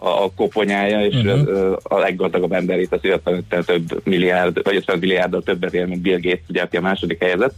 a 0.00 0.32
koponyája, 0.34 1.06
és 1.06 1.14
uh-huh. 1.14 1.76
a 1.82 1.98
leggazdagabb 1.98 2.52
ember 2.52 2.78
itt 2.80 2.92
az 2.92 3.00
55 3.02 3.44
több 3.66 4.00
milliárd, 4.04 4.62
vagy 4.62 4.76
50 4.76 4.98
milliárddal 4.98 5.42
többet 5.42 5.74
ér, 5.74 5.86
mint 5.86 6.02
Bill 6.02 6.20
Gates, 6.20 6.48
ugye, 6.48 6.62
aki 6.62 6.76
a 6.76 6.80
második 6.80 7.22
helyezett. 7.22 7.54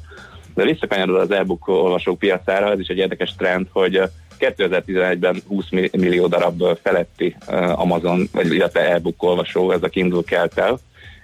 De 0.55 0.65
visszakanyarul 0.65 1.19
az 1.19 1.31
e-book 1.31 1.69
olvasók 1.69 2.19
piacára, 2.19 2.71
ez 2.71 2.79
is 2.79 2.89
egy 2.89 2.99
érdekes 2.99 3.35
trend, 3.35 3.67
hogy 3.73 4.03
2011-ben 4.39 5.43
20 5.49 5.69
millió 5.93 6.27
darab 6.27 6.63
feletti 6.83 7.37
Amazon, 7.75 8.29
vagy 8.33 8.55
illetve 8.55 8.93
e-book 8.93 9.23
olvasó, 9.23 9.71
ez 9.71 9.83
a 9.83 9.89
Kindle 9.89 10.23
kelt 10.27 10.59
el, 10.59 10.79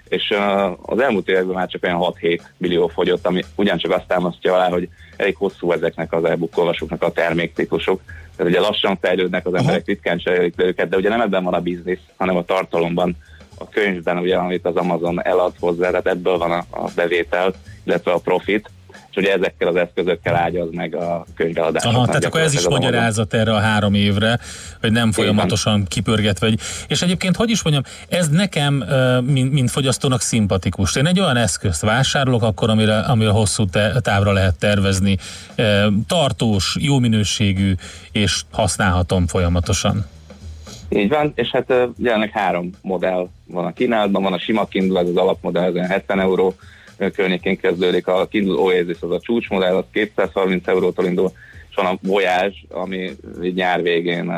és 0.09 0.33
az 0.81 0.99
elmúlt 0.99 1.29
években 1.29 1.55
már 1.55 1.67
csak 1.67 1.83
olyan 1.83 1.99
6-7 2.21 2.41
millió 2.57 2.87
fogyott, 2.87 3.27
ami 3.27 3.43
ugyancsak 3.55 3.91
azt 3.91 4.07
támasztja 4.07 4.53
alá, 4.53 4.69
hogy 4.69 4.89
elég 5.17 5.35
hosszú 5.35 5.71
ezeknek 5.71 6.13
az 6.13 6.23
e-book 6.23 6.57
olvasóknak 6.57 7.03
a 7.03 7.11
terméktípusok. 7.11 8.01
Tehát 8.35 8.51
ugye 8.51 8.61
lassan 8.61 8.97
fejlődnek 9.01 9.45
az 9.45 9.53
emberek, 9.53 9.85
ritkán 9.85 10.17
cserélik 10.17 10.53
őket, 10.57 10.89
de 10.89 10.97
ugye 10.97 11.09
nem 11.09 11.21
ebben 11.21 11.43
van 11.43 11.53
a 11.53 11.59
biznisz, 11.61 11.99
hanem 12.17 12.35
a 12.35 12.43
tartalomban, 12.43 13.15
a 13.57 13.69
könyvben, 13.69 14.17
ugye, 14.17 14.35
amit 14.35 14.65
az 14.65 14.75
Amazon 14.75 15.23
elad 15.23 15.53
hozzá, 15.59 15.89
tehát 15.89 16.07
ebből 16.07 16.37
van 16.37 16.51
a, 16.51 16.65
a 16.69 16.89
bevétel, 16.95 17.53
illetve 17.83 18.11
a 18.11 18.17
profit 18.17 18.69
és 19.09 19.15
ugye 19.15 19.33
ezekkel 19.33 19.67
az 19.67 19.75
eszközökkel 19.75 20.35
ágyaz 20.35 20.67
meg 20.71 20.95
a 20.95 21.25
könyveadást. 21.35 21.85
Aha, 21.85 22.05
tehát 22.05 22.25
akkor 22.25 22.41
ez 22.41 22.53
is 22.53 22.67
magyarázat 22.67 23.33
erre 23.33 23.53
a 23.53 23.59
három 23.59 23.93
évre, 23.93 24.39
hogy 24.81 24.91
nem 24.91 25.11
folyamatosan 25.11 25.85
kipörgetve. 25.85 26.49
És 26.87 27.01
egyébként, 27.01 27.35
hogy 27.35 27.49
is 27.49 27.63
mondjam, 27.63 27.83
ez 28.09 28.29
nekem, 28.29 28.83
mint, 29.25 29.51
mint 29.51 29.71
fogyasztónak 29.71 30.21
szimpatikus. 30.21 30.95
Én 30.95 31.05
egy 31.05 31.19
olyan 31.19 31.37
eszközt 31.37 31.81
vásárolok 31.81 32.43
akkor, 32.43 32.69
amire, 32.69 32.99
amire 32.99 33.29
hosszú 33.29 33.65
távra 34.01 34.31
lehet 34.31 34.59
tervezni, 34.59 35.17
tartós, 36.07 36.75
jó 36.79 36.99
minőségű, 36.99 37.73
és 38.11 38.41
használhatom 38.51 39.27
folyamatosan. 39.27 40.05
Így 40.89 41.09
van, 41.09 41.31
és 41.35 41.49
hát 41.51 41.73
jelenleg 41.97 42.29
három 42.29 42.69
modell 42.81 43.27
van 43.47 43.65
a 43.65 43.73
kínálatban, 43.73 44.23
van 44.23 44.33
a 44.33 44.39
sima 44.39 44.65
Kindle, 44.65 44.99
ez 44.99 45.07
az 45.07 45.15
alapmodell, 45.15 45.77
ez 45.77 45.87
70 45.87 46.19
euró, 46.19 46.55
környékén 46.97 47.57
kezdődik, 47.57 48.07
a 48.07 48.27
Kindle 48.27 48.59
Oasis 48.59 48.97
az 49.01 49.11
a 49.11 49.19
csúcsmodell, 49.19 49.75
az 49.75 49.83
230 49.91 50.67
eurótól 50.67 51.05
indul, 51.05 51.31
és 51.69 51.75
van 51.75 51.85
a 51.85 51.97
Voyage, 52.01 52.55
ami 52.69 53.15
nyár 53.53 53.81
végén 53.81 54.33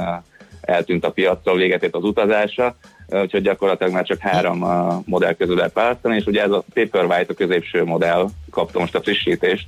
eltűnt 0.61 1.05
a 1.05 1.11
piacról, 1.11 1.55
véget 1.55 1.83
ért 1.83 1.95
az 1.95 2.03
utazása, 2.03 2.75
úgyhogy 3.07 3.41
gyakorlatilag 3.41 3.93
már 3.93 4.05
csak 4.05 4.19
három 4.19 4.65
modell 5.05 5.33
közül 5.33 5.55
lehet 5.55 5.73
választani, 5.73 6.15
és 6.15 6.25
ugye 6.25 6.43
ez 6.43 6.51
a 6.51 6.63
Paperwhite, 6.73 7.31
a 7.33 7.33
középső 7.33 7.83
modell 7.83 8.29
kapta 8.49 8.79
most 8.79 8.95
a 8.95 9.01
frissítést 9.01 9.67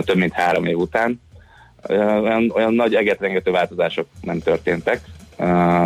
több 0.00 0.16
mint 0.16 0.32
három 0.32 0.64
év 0.64 0.76
után. 0.76 1.20
Olyan, 1.88 2.50
olyan 2.54 2.74
nagy 2.74 2.94
egetrengető 2.94 3.50
változások 3.50 4.06
nem 4.22 4.38
történtek, 4.38 5.00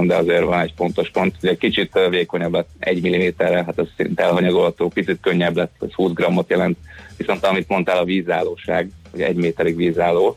de 0.02 0.16
azért 0.16 0.44
van 0.44 0.60
egy 0.60 0.72
fontos 0.76 1.10
pont, 1.10 1.34
egy 1.40 1.58
kicsit 1.58 1.98
vékonyabb 2.10 2.52
lett, 2.52 2.68
egy 2.78 3.02
milliméterre, 3.02 3.64
hát 3.64 3.78
ez 3.78 3.86
szinte 3.96 4.22
elhanyagolható, 4.22 4.88
picit 4.88 5.18
könnyebb 5.20 5.56
lett, 5.56 5.74
ez 5.80 5.92
20 5.92 6.12
grammot 6.12 6.50
jelent, 6.50 6.78
viszont 7.16 7.44
amit 7.44 7.68
mondtál, 7.68 7.98
a 7.98 8.04
vízállóság, 8.04 8.90
hogy 9.10 9.20
egy 9.20 9.36
méterig 9.36 9.76
vízálló, 9.76 10.36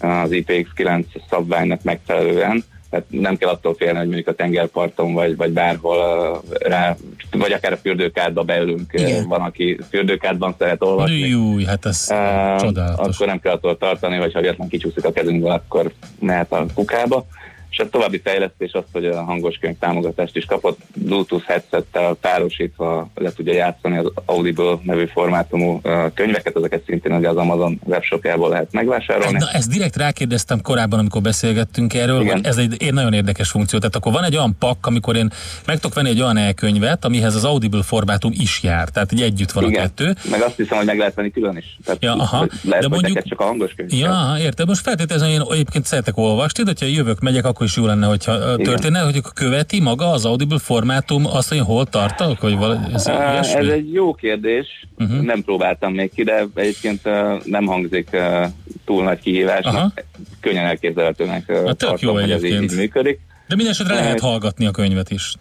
az 0.00 0.28
IPX9 0.30 1.04
szabványnak 1.30 1.82
megfelelően, 1.82 2.64
tehát 2.92 3.06
nem 3.08 3.36
kell 3.36 3.48
attól 3.48 3.74
félni, 3.74 3.98
hogy 3.98 4.06
mondjuk 4.06 4.28
a 4.28 4.34
tengerparton 4.34 5.12
vagy, 5.12 5.36
vagy 5.36 5.50
bárhol 5.50 6.40
rá, 6.58 6.96
vagy 7.30 7.52
akár 7.52 7.72
a 7.72 7.76
fürdőkádba 7.76 8.42
beülünk, 8.42 8.92
Igen. 8.92 9.28
van, 9.28 9.40
aki 9.40 9.78
fürdőkádban 9.88 10.54
szeret 10.58 10.82
olvasni. 10.82 11.18
Júj, 11.18 11.64
hát 11.64 11.86
ez 11.86 12.06
uh, 12.10 12.60
csodálatos. 12.60 13.14
Akkor 13.14 13.26
nem 13.26 13.40
kell 13.40 13.52
attól 13.52 13.76
tartani, 13.76 14.16
hogy 14.16 14.32
ha 14.32 14.40
véletlen 14.40 14.68
kicsúszik 14.68 15.04
a 15.04 15.12
kezünkből, 15.12 15.50
akkor 15.50 15.92
mehet 16.18 16.52
a 16.52 16.66
kukába. 16.74 17.26
És 17.72 17.78
a 17.78 17.88
további 17.88 18.20
fejlesztés 18.24 18.72
az, 18.72 18.84
hogy 18.92 19.06
a 19.06 19.22
hangos 19.22 19.56
könyv 19.56 19.78
támogatást 19.78 20.36
is 20.36 20.44
kapott, 20.44 20.78
Bluetooth 20.94 21.46
headsettel 21.46 22.14
párosítva 22.20 23.10
le 23.14 23.32
tudja 23.32 23.52
játszani 23.52 23.96
az 23.96 24.12
Audible 24.24 24.78
nevű 24.82 25.06
formátumú 25.06 25.80
könyveket, 26.14 26.56
ezeket 26.56 26.82
szintén 26.86 27.12
az 27.12 27.36
Amazon 27.36 27.80
webshopjából 27.84 28.48
lehet 28.48 28.72
megvásárolni. 28.72 29.38
Na, 29.38 29.50
ezt 29.52 29.70
direkt 29.70 29.96
rákérdeztem 29.96 30.60
korábban, 30.60 30.98
amikor 30.98 31.22
beszélgettünk 31.22 31.94
erről, 31.94 32.20
Igen. 32.20 32.46
ez 32.46 32.56
egy, 32.56 32.92
nagyon 32.92 33.12
érdekes 33.12 33.50
funkció. 33.50 33.78
Tehát 33.78 33.96
akkor 33.96 34.12
van 34.12 34.24
egy 34.24 34.36
olyan 34.36 34.56
pak, 34.58 34.86
amikor 34.86 35.16
én 35.16 35.30
meg 35.66 35.78
tudok 35.78 35.94
venni 35.94 36.08
egy 36.08 36.20
olyan 36.20 36.36
elkönyvet, 36.36 37.04
amihez 37.04 37.34
az 37.34 37.44
Audible 37.44 37.82
formátum 37.82 38.32
is 38.34 38.62
jár, 38.62 38.88
tehát 38.88 39.12
egy 39.12 39.20
együtt 39.20 39.50
van 39.50 39.64
Igen. 39.64 39.80
a 39.80 39.82
kettő. 39.82 40.14
Meg 40.30 40.42
azt 40.42 40.56
hiszem, 40.56 40.76
hogy 40.76 40.86
meg 40.86 40.98
lehet 40.98 41.14
venni 41.14 41.30
külön 41.30 41.56
is. 41.56 41.76
Tehát 41.84 42.02
ja, 42.02 42.12
aha. 42.12 42.46
Lehet, 42.62 42.82
de 42.82 42.88
mondjuk, 42.88 43.22
csak 43.22 43.40
a 43.40 43.44
hangos 43.44 43.72
könyv. 43.76 43.92
Ja, 43.92 44.34
érted. 44.38 44.66
Most 44.66 44.80
feltételezem, 44.80 45.28
én 45.28 45.42
egyébként 45.50 45.84
szeretek 45.84 46.16
olvasni, 46.16 46.62
de 46.62 46.70
hogyha 46.78 46.94
jövök, 46.94 47.20
megyek, 47.20 47.44
akkor 47.44 47.61
is 47.64 47.76
jó 47.76 47.86
lenne, 47.86 48.06
hogyha 48.06 48.56
történne, 48.56 49.00
hogy 49.00 49.20
követi 49.34 49.80
maga 49.80 50.10
az 50.10 50.24
Audible 50.24 50.58
formátum 50.58 51.26
azt, 51.26 51.48
hogy 51.48 51.58
hol 51.58 51.86
tartok? 51.86 52.40
Hogy 52.40 52.56
val- 52.56 52.92
ez, 52.94 53.06
uh, 53.06 53.38
ez 53.38 53.66
egy 53.66 53.92
jó 53.92 54.14
kérdés, 54.14 54.86
uh-huh. 54.98 55.20
nem 55.20 55.42
próbáltam 55.42 55.92
még 55.92 56.10
ki, 56.14 56.22
de 56.22 56.46
egyébként 56.54 57.00
uh, 57.04 57.44
nem 57.44 57.66
hangzik 57.66 58.08
uh, 58.12 58.46
túl 58.84 59.02
nagy 59.04 59.20
kihívásnak, 59.20 59.74
Aha. 59.74 59.92
könnyen 60.40 60.64
elképzelhetőnek 60.64 61.44
uh, 61.48 61.66
hát 61.66 61.76
tartom, 61.76 62.08
jó 62.08 62.20
hogy 62.20 62.30
ez 62.30 62.44
így, 62.44 62.62
így 62.62 62.76
működik. 62.76 63.20
De 63.48 63.54
minden 63.54 63.72
esetre 63.72 63.94
lehet 63.94 64.20
hallgatni 64.20 64.66
a 64.66 64.70
könyvet 64.70 65.10
is. 65.10 65.34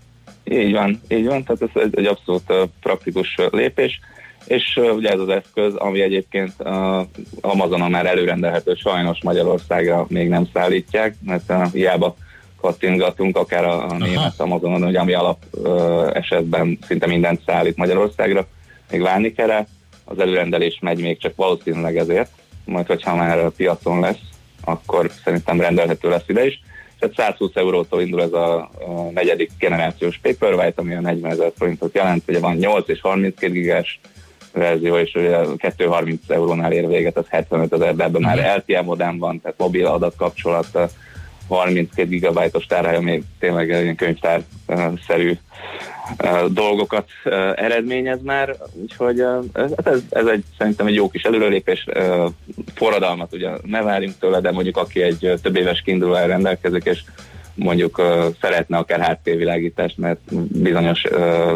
Így 0.43 0.71
van, 0.71 1.01
így 1.09 1.25
van, 1.25 1.43
tehát 1.43 1.61
ez 1.75 1.89
egy 1.91 2.05
abszolút 2.05 2.43
uh, 2.49 2.57
praktikus 2.81 3.37
lépés 3.51 3.99
és 4.51 4.79
ugye 4.95 5.09
ez 5.09 5.19
az 5.19 5.29
eszköz, 5.29 5.75
ami 5.75 6.01
egyébként 6.01 6.53
uh, 6.59 7.01
Amazonon 7.41 7.89
már 7.89 8.05
előrendelhető, 8.05 8.73
sajnos 8.73 9.19
Magyarországra 9.23 10.05
még 10.09 10.29
nem 10.29 10.47
szállítják, 10.53 11.15
mert 11.25 11.53
hiába 11.71 12.15
kattingatunk, 12.61 13.37
akár 13.37 13.65
a, 13.65 13.89
a 13.89 13.97
német 13.97 14.33
Amazonon, 14.39 14.83
hogy 14.83 14.95
ami 14.95 15.13
alap 15.13 15.37
uh, 15.51 16.09
esetben 16.13 16.77
szinte 16.87 17.07
mindent 17.07 17.41
szállít 17.45 17.77
Magyarországra, 17.77 18.47
még 18.91 19.01
várni 19.01 19.31
kell 19.31 19.47
rá. 19.47 19.65
Az 20.05 20.19
előrendelés 20.19 20.77
megy 20.81 21.01
még 21.01 21.17
csak 21.17 21.35
valószínűleg 21.35 21.97
ezért, 21.97 22.31
majd 22.65 22.87
hogyha 22.87 23.15
már 23.15 23.39
a 23.39 23.49
piacon 23.49 23.99
lesz, 23.99 24.21
akkor 24.63 25.11
szerintem 25.23 25.61
rendelhető 25.61 26.09
lesz 26.09 26.27
ide 26.27 26.45
is. 26.45 26.61
Tehát 26.99 27.15
120 27.15 27.51
eurótól 27.53 28.01
indul 28.01 28.21
ez 28.21 28.33
a, 28.33 28.57
a 28.59 29.09
negyedik 29.13 29.51
generációs 29.59 30.19
Paperwhite, 30.21 30.81
ami 30.81 30.95
a 30.95 31.01
40 31.01 31.31
ezer 31.31 31.51
forintot 31.57 31.95
jelent, 31.95 32.23
ugye 32.27 32.39
van 32.39 32.55
8 32.55 32.89
és 32.89 33.01
32 33.01 33.53
gigás 33.53 33.99
verzió, 34.53 34.97
és 34.97 35.13
ugye 35.13 35.37
230 35.57 36.21
eurónál 36.27 36.71
ér 36.71 36.87
véget, 36.87 37.17
az 37.17 37.25
75 37.27 37.73
ezer, 37.73 37.95
de 37.95 38.03
ebben 38.03 38.21
már 38.21 38.37
mhm. 38.37 38.57
LTE 38.57 38.81
modem 38.81 39.17
van, 39.17 39.41
tehát 39.41 39.57
mobil 39.57 39.85
adatkapcsolat, 39.85 40.67
32 41.47 42.07
gigabájtos 42.07 42.65
tárhely, 42.65 42.95
ami 42.95 43.23
tényleg 43.39 43.67
ilyen 43.67 43.95
könyvtár-szerű 43.95 45.37
dolgokat 46.47 47.09
eredményez 47.55 48.21
már, 48.23 48.55
úgyhogy 48.73 49.19
ez, 49.53 49.71
ez, 49.83 50.01
ez 50.09 50.25
egy, 50.25 50.43
szerintem 50.57 50.87
egy 50.87 50.95
jó 50.95 51.09
kis 51.09 51.23
előrelépés, 51.23 51.85
forradalmat 52.73 53.33
ugye 53.33 53.49
ne 53.63 53.81
várjunk 53.81 54.17
tőle, 54.19 54.39
de 54.39 54.51
mondjuk 54.51 54.77
aki 54.77 55.01
egy 55.01 55.33
több 55.41 55.55
éves 55.55 55.81
kiindulóval 55.81 56.27
rendelkezik, 56.27 56.83
és 56.85 57.03
mondjuk 57.53 58.01
szeretne 58.41 58.77
akár 58.77 58.99
háttérvilágítást, 58.99 59.97
mert 59.97 60.19
bizonyos 60.61 61.03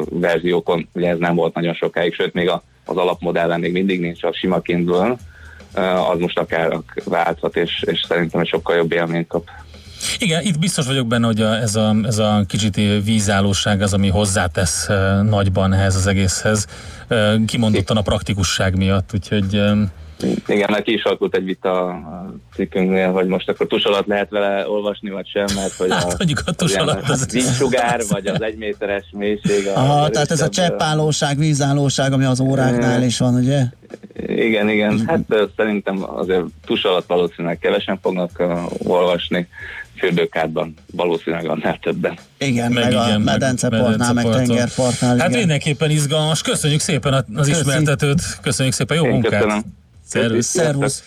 verziókon 0.09 0.87
ugye 0.93 1.09
ez 1.09 1.17
nem 1.17 1.35
volt 1.35 1.53
nagyon 1.53 1.73
sokáig, 1.73 2.13
sőt 2.13 2.33
még 2.33 2.49
a, 2.49 2.63
az 2.85 2.97
alapmodellen 2.97 3.59
még 3.59 3.71
mindig 3.71 3.99
nincs 3.99 4.23
a 4.23 4.33
sima 4.33 4.61
Kindle, 4.61 5.15
az 6.11 6.19
most 6.19 6.39
akár 6.39 6.77
válthat, 7.03 7.55
és, 7.55 7.83
és 7.85 8.05
szerintem 8.07 8.41
egy 8.41 8.47
sokkal 8.47 8.75
jobb 8.75 8.91
élményt 8.91 9.27
kap. 9.27 9.49
Igen, 10.17 10.43
itt 10.43 10.59
biztos 10.59 10.85
vagyok 10.85 11.07
benne, 11.07 11.25
hogy 11.25 11.41
a, 11.41 11.55
ez, 11.55 11.75
a, 11.75 11.95
ez 12.03 12.17
a 12.17 12.43
kicsit 12.47 12.75
vízállóság 13.03 13.81
az, 13.81 13.93
ami 13.93 14.09
hozzátesz 14.09 14.87
uh, 14.89 15.21
nagyban 15.21 15.73
ehhez 15.73 15.95
az 15.95 16.07
egészhez, 16.07 16.67
uh, 17.09 17.45
kimondottan 17.45 17.97
a 17.97 18.01
praktikusság 18.01 18.77
miatt, 18.77 19.09
úgyhogy 19.13 19.61
igen, 20.47 20.69
mert 20.71 20.83
ki 20.83 20.93
is 20.93 21.03
alakult 21.03 21.35
egy 21.35 21.43
vita 21.43 21.87
a 21.87 22.33
cikkünknél, 22.55 23.11
hogy 23.11 23.27
most 23.27 23.49
akkor 23.49 23.67
tus 23.67 23.83
alatt 23.83 24.05
lehet 24.05 24.29
vele 24.29 24.69
olvasni, 24.69 25.09
vagy 25.09 25.27
sem, 25.27 25.45
mert 25.55 25.73
hogy 25.73 25.91
hát, 25.91 26.03
a, 26.03 26.15
mondjuk 26.17 26.41
a 26.45 26.51
tus 26.51 26.75
alatt 26.75 27.09
az... 27.09 27.31
vízsugár, 27.31 28.01
vagy 28.09 28.27
az 28.27 28.41
egyméteres 28.41 29.05
mélység. 29.11 29.67
Aha, 29.73 30.09
tehát 30.09 30.31
ez 30.31 30.41
a 30.41 30.49
cseppállóság, 30.49 31.37
vízállóság, 31.37 32.13
ami 32.13 32.23
az 32.23 32.39
óráknál 32.39 33.03
is 33.03 33.17
van, 33.17 33.33
ugye? 33.35 33.63
Igen, 34.27 34.69
igen. 34.69 35.03
Hát 35.07 35.49
szerintem 35.55 36.03
azért 36.15 36.43
tus 36.65 36.83
alatt 36.83 37.07
valószínűleg 37.07 37.59
kevesen 37.59 37.99
fognak 38.01 38.31
uh, 38.39 38.59
olvasni 38.77 39.47
fürdőkádban 39.97 40.73
valószínűleg 40.91 41.49
annál 41.49 41.79
többen. 41.81 42.17
Igen, 42.37 42.71
meg, 42.71 42.83
meg 42.83 42.91
igen, 42.91 43.15
a 43.15 43.17
medencepartnál, 43.17 44.13
meg 44.13 44.29
tengerpartnál. 44.29 45.17
Hát 45.17 45.27
igen. 45.27 45.39
mindenképpen 45.39 45.89
izgalmas. 45.89 46.41
Köszönjük 46.41 46.79
szépen 46.79 47.13
az 47.13 47.23
Köszi. 47.35 47.51
ismertetőt, 47.51 48.21
köszönjük 48.41 48.73
szépen, 48.73 48.97
jó 48.97 49.03
Én 49.03 49.11
munkát! 49.11 49.31
Köszönöm. 49.31 49.63
Szervusz! 50.05 50.45
Szervusz. 50.45 51.03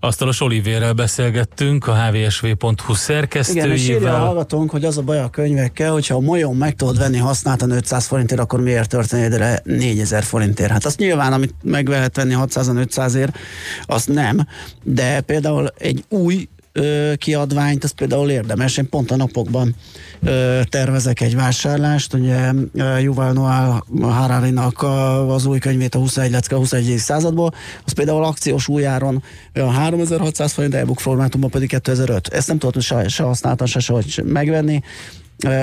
Asztalos 0.00 0.40
Olivérrel 0.40 0.92
beszélgettünk, 0.92 1.86
a 1.86 1.94
hvsv.hu 1.94 2.94
szerkesztőjével. 2.94 3.70
Igen, 3.70 3.84
és 3.84 3.88
írja 3.88 4.14
a 4.14 4.18
hallgatónk, 4.18 4.70
hogy 4.70 4.84
az 4.84 4.98
a 4.98 5.02
baj 5.02 5.18
a 5.20 5.28
könyvekkel, 5.28 5.92
hogyha 5.92 6.14
a 6.14 6.20
molyon 6.20 6.56
meg 6.56 6.74
tudod 6.74 6.98
venni 6.98 7.16
használtan 7.16 7.70
500 7.70 8.06
forintért, 8.06 8.40
akkor 8.40 8.60
miért 8.60 8.88
történed 8.88 9.34
rá 9.34 9.60
4000 9.64 10.22
forintért? 10.22 10.70
Hát 10.70 10.84
azt 10.84 10.98
nyilván, 10.98 11.32
amit 11.32 11.54
meg 11.62 11.88
lehet 11.88 12.16
venni 12.16 12.34
600-500 12.38 13.14
ért, 13.14 13.36
azt 13.82 14.08
nem, 14.08 14.46
de 14.82 15.20
például 15.20 15.72
egy 15.78 16.04
új 16.08 16.48
ö, 16.72 17.12
kiadványt, 17.16 17.84
az 17.84 17.90
például 17.90 18.30
érdemes. 18.30 18.76
Én 18.76 18.88
pont 18.88 19.10
a 19.10 19.16
napokban 19.16 19.74
ö, 20.22 20.60
tervezek 20.68 21.20
egy 21.20 21.34
vásárlást, 21.34 22.14
ugye 22.14 22.52
Yuval 23.00 23.32
Noah 23.32 23.80
Harari-nak 24.00 24.82
az 25.28 25.46
új 25.46 25.58
könyvét, 25.58 25.94
a 25.94 25.98
21 25.98 26.30
lecke 26.30 26.54
a 26.54 26.58
21. 26.58 26.96
századból, 26.98 27.54
az 27.84 27.92
például 27.92 28.24
akciós 28.24 28.68
újáron 28.68 29.22
olyan 29.54 29.70
3600 29.70 30.52
forint, 30.52 30.74
e-book 30.74 31.00
formátumban 31.00 31.50
pedig 31.50 31.68
2005. 31.68 32.28
Ezt 32.28 32.48
nem 32.48 32.58
tudtam 32.58 32.82
se, 32.82 33.08
se 33.08 33.22
használtan, 33.22 33.66
se 33.66 33.80
sehogy 33.80 34.22
megvenni 34.24 34.82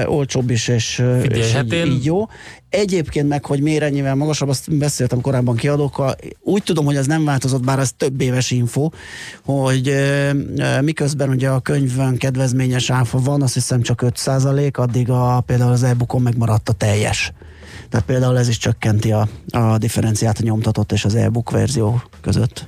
olcsóbb 0.05 0.49
is, 0.49 0.67
és, 0.67 1.03
Figyelj, 1.21 1.41
és 1.41 1.51
hát 1.51 1.65
így, 1.65 1.73
én... 1.73 1.85
így 1.85 2.05
jó. 2.05 2.25
Egyébként 2.69 3.27
meg, 3.27 3.45
hogy 3.45 3.61
miért 3.61 3.83
ennyivel 3.83 4.15
magasabb, 4.15 4.49
azt 4.49 4.77
beszéltem 4.77 5.21
korábban 5.21 5.55
kiadókkal, 5.55 6.15
úgy 6.41 6.63
tudom, 6.63 6.85
hogy 6.85 6.95
ez 6.95 7.05
nem 7.05 7.25
változott, 7.25 7.63
bár 7.63 7.79
ez 7.79 7.91
több 7.97 8.21
éves 8.21 8.51
info, 8.51 8.89
hogy 9.43 9.93
miközben 10.81 11.29
ugye 11.29 11.49
a 11.49 11.59
könyvön 11.59 12.17
kedvezményes 12.17 12.89
áfa 12.89 13.19
van, 13.19 13.41
azt 13.41 13.53
hiszem 13.53 13.81
csak 13.81 14.03
5% 14.05 14.73
addig 14.73 15.09
a, 15.09 15.43
például 15.45 15.71
az 15.71 15.83
e-bookon 15.83 16.21
megmaradt 16.21 16.69
a 16.69 16.73
teljes. 16.73 17.33
Tehát 17.89 18.05
például 18.05 18.37
ez 18.37 18.47
is 18.47 18.57
csökkenti 18.57 19.11
a, 19.11 19.27
a 19.49 19.77
differenciát 19.77 20.39
a 20.39 20.43
nyomtatott 20.43 20.91
és 20.91 21.05
az 21.05 21.15
e-book 21.15 21.51
verzió 21.51 22.01
között. 22.21 22.67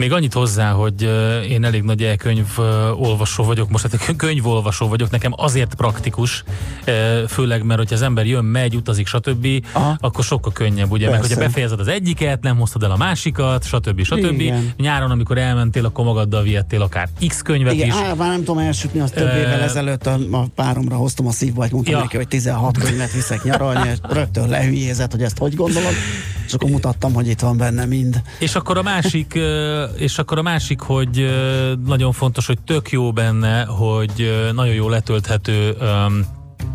Még 0.00 0.12
annyit 0.12 0.32
hozzá, 0.32 0.70
hogy 0.70 1.02
én 1.48 1.64
elég 1.64 1.82
nagy 1.82 2.02
elkönyv 2.02 2.46
olvasó 2.96 3.44
vagyok, 3.44 3.70
most 3.70 3.88
hát 3.90 4.16
könyvolvasó 4.16 4.88
vagyok, 4.88 5.10
nekem 5.10 5.32
azért 5.36 5.74
praktikus, 5.74 6.44
főleg 7.28 7.64
mert 7.64 7.78
hogyha 7.78 7.94
az 7.94 8.02
ember 8.02 8.26
jön, 8.26 8.44
megy, 8.44 8.76
utazik, 8.76 9.06
stb., 9.06 9.46
Aha. 9.72 9.96
akkor 10.00 10.24
sokkal 10.24 10.52
könnyebb, 10.52 10.90
ugye, 10.90 11.04
Persze. 11.04 11.20
meg 11.20 11.28
hogyha 11.28 11.46
befejezed 11.46 11.80
az 11.80 11.88
egyiket, 11.88 12.42
nem 12.42 12.58
hoztad 12.58 12.82
el 12.82 12.90
a 12.90 12.96
másikat, 12.96 13.64
stb. 13.64 14.02
stb. 14.02 14.40
Igen. 14.40 14.72
Nyáron, 14.76 15.10
amikor 15.10 15.38
elmentél, 15.38 15.84
akkor 15.84 16.04
magaddal 16.04 16.42
vihettél 16.42 16.82
akár 16.82 17.08
X 17.28 17.42
könyvet 17.42 17.72
Igen, 17.72 17.86
is. 17.86 17.94
Igen, 17.94 18.16
már 18.16 18.28
nem 18.28 18.38
tudom 18.38 18.58
elsütni, 18.58 19.00
azt 19.00 19.14
több 19.14 19.36
évvel 19.36 19.60
ezelőtt 19.60 20.06
a, 20.06 20.18
a 20.30 20.44
páromra 20.54 20.96
hoztam 20.96 21.26
a 21.26 21.32
szívbajt, 21.32 21.72
mondtam 21.72 21.94
ja. 21.94 22.00
neki, 22.00 22.16
hogy 22.16 22.28
16 22.28 22.78
könyvet 22.78 23.12
viszek 23.12 23.42
nyaralni, 23.42 23.88
és 23.88 23.98
rögtön 24.02 24.48
lehülyézett, 24.48 25.10
hogy 25.10 25.22
ezt 25.22 25.38
hogy 25.38 25.54
gondolod, 25.54 25.92
és 26.50 26.56
akkor 26.56 26.70
mutattam, 26.70 27.12
hogy 27.12 27.28
itt 27.28 27.40
van 27.40 27.56
benne 27.56 27.84
mind. 27.84 28.22
És 28.38 28.54
akkor 28.54 28.78
a 28.78 28.82
másik 28.82 29.38
és 29.96 30.18
akkor 30.18 30.38
a 30.38 30.42
másik, 30.42 30.80
hogy 30.80 31.30
nagyon 31.86 32.12
fontos, 32.12 32.46
hogy 32.46 32.58
tök 32.60 32.90
jó 32.90 33.12
benne, 33.12 33.64
hogy 33.64 34.50
nagyon 34.54 34.74
jó 34.74 34.88
letölthető 34.88 35.76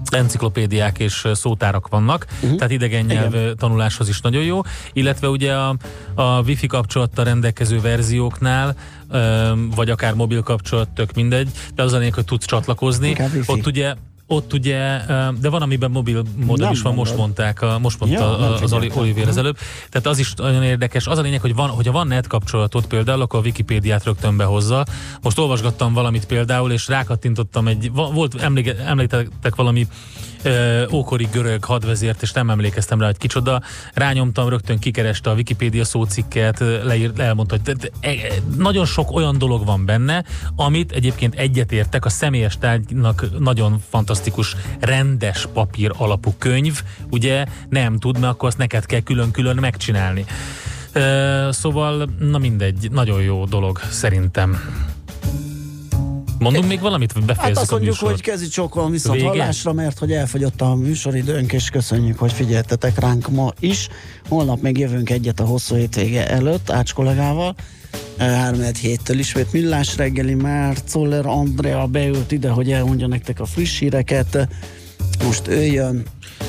enciklopédiák 0.09 0.99
és 0.99 1.27
szótárak 1.33 1.87
vannak, 1.87 2.25
uh-huh. 2.41 2.57
tehát 2.57 2.73
idegen 2.73 3.05
nyelv 3.05 3.33
Igen. 3.33 3.55
tanuláshoz 3.57 4.09
is 4.09 4.21
nagyon 4.21 4.43
jó, 4.43 4.61
illetve 4.93 5.29
ugye 5.29 5.53
a, 5.53 5.75
a 6.15 6.41
wifi 6.41 6.67
kapcsolattal 6.67 7.25
rendelkező 7.25 7.79
verzióknál, 7.79 8.75
vagy 9.75 9.89
akár 9.89 10.13
mobil 10.13 10.41
kapcsolat, 10.41 10.89
tök 10.89 11.13
mindegy, 11.13 11.49
de 11.75 11.83
az 11.83 11.93
a 11.93 11.97
lényeg, 11.97 12.13
hogy 12.13 12.25
tudsz 12.25 12.45
csatlakozni. 12.45 13.15
Ott 13.45 13.65
ugye 13.65 13.93
ott 14.27 14.53
ugye, 14.53 14.97
de 15.39 15.49
van, 15.49 15.61
amiben 15.61 15.91
mobil 15.91 16.23
modell 16.45 16.71
is 16.71 16.81
van, 16.81 16.93
most 16.93 17.17
mondták, 17.17 17.61
a, 17.61 17.79
most 17.79 17.99
mondta 17.99 18.19
ja, 18.19 18.53
az 18.53 18.73
Olivier 18.73 19.27
az 19.27 19.37
előbb. 19.37 19.57
Tehát 19.89 20.07
az 20.07 20.17
is 20.17 20.33
nagyon 20.33 20.63
érdekes. 20.63 21.07
Az 21.07 21.17
a 21.17 21.21
lényeg, 21.21 21.41
hogy 21.41 21.55
van, 21.55 21.69
hogyha 21.69 21.91
van 21.91 22.07
net 22.07 22.27
kapcsolatot 22.27 22.87
például, 22.87 23.21
akkor 23.21 23.39
a 23.39 23.43
Wikipédiát 23.43 24.03
rögtön 24.03 24.37
behozza. 24.37 24.85
Most 25.21 25.39
olvasgattam 25.39 25.93
valamit 25.93 26.25
például, 26.25 26.71
és 26.71 26.87
rákattintottam 26.87 27.67
egy, 27.67 27.91
volt, 27.91 28.41
emlékeztek 28.85 29.55
valami 29.55 29.87
ókori 30.91 31.27
görög 31.31 31.63
hadvezért, 31.63 32.21
és 32.21 32.31
nem 32.31 32.49
emlékeztem 32.49 32.99
rá, 32.99 33.05
hogy 33.05 33.17
kicsoda. 33.17 33.61
Rányomtam, 33.93 34.49
rögtön 34.49 34.79
kikereste 34.79 35.29
a 35.29 35.33
Wikipédia 35.33 35.85
szócikket, 35.85 36.59
leír, 36.83 37.11
elmondta, 37.17 37.57
hogy 37.65 37.91
e, 37.99 38.09
nagyon 38.57 38.85
sok 38.85 39.11
olyan 39.11 39.37
dolog 39.37 39.65
van 39.65 39.85
benne, 39.85 40.23
amit 40.55 40.91
egyébként 40.91 41.35
egyetértek, 41.35 42.05
a 42.05 42.09
személyes 42.09 42.57
tárgynak 42.57 43.25
nagyon 43.39 43.79
fantasztikus, 43.89 44.14
rendes 44.79 45.47
papír 45.53 45.91
alapú 45.97 46.33
könyv, 46.37 46.81
ugye 47.09 47.45
nem 47.69 47.97
tud, 47.99 48.19
mert 48.19 48.33
akkor 48.33 48.47
azt 48.47 48.57
neked 48.57 48.85
kell 48.85 48.99
külön-külön 48.99 49.55
megcsinálni. 49.55 50.25
Szóval, 51.49 52.09
na 52.19 52.37
mindegy, 52.37 52.87
nagyon 52.91 53.21
jó 53.21 53.45
dolog 53.45 53.79
szerintem. 53.91 54.57
Mondunk 56.39 56.67
még 56.67 56.79
valamit, 56.79 57.13
befejezzük 57.13 57.43
Hát 57.43 57.57
azt 57.57 57.71
mondjuk, 57.71 57.95
hogy 57.95 58.21
kezi 58.21 58.47
csókolom 58.47 58.91
viszont 58.91 59.15
Vége? 59.15 59.27
hallásra, 59.27 59.73
mert 59.73 59.99
hogy 59.99 60.11
elfogyott 60.11 60.61
a 60.61 60.75
műsoridőnk, 60.75 61.53
és 61.53 61.69
köszönjük, 61.69 62.19
hogy 62.19 62.33
figyeltetek 62.33 62.99
ránk 62.99 63.29
ma 63.29 63.51
is. 63.59 63.87
Holnap 64.29 64.61
még 64.61 64.77
jövünk 64.77 65.09
egyet 65.09 65.39
a 65.39 65.45
hosszú 65.45 65.75
hétvége 65.75 66.29
előtt, 66.29 66.71
Ács 66.71 66.93
kollégával. 66.93 67.55
3 68.17 68.61
héttől 68.81 69.19
ismét 69.19 69.51
millás 69.51 69.97
reggeli, 69.97 70.33
már 70.33 70.83
Czoller 70.83 71.25
Andrea 71.25 71.85
beült 71.87 72.31
ide, 72.31 72.49
hogy 72.49 72.71
elmondja 72.71 73.07
nektek 73.07 73.39
a 73.39 73.45
friss 73.45 73.79
híreket. 73.79 74.47
Most 75.23 75.47
ő 75.47 75.63
jön, 75.63 76.03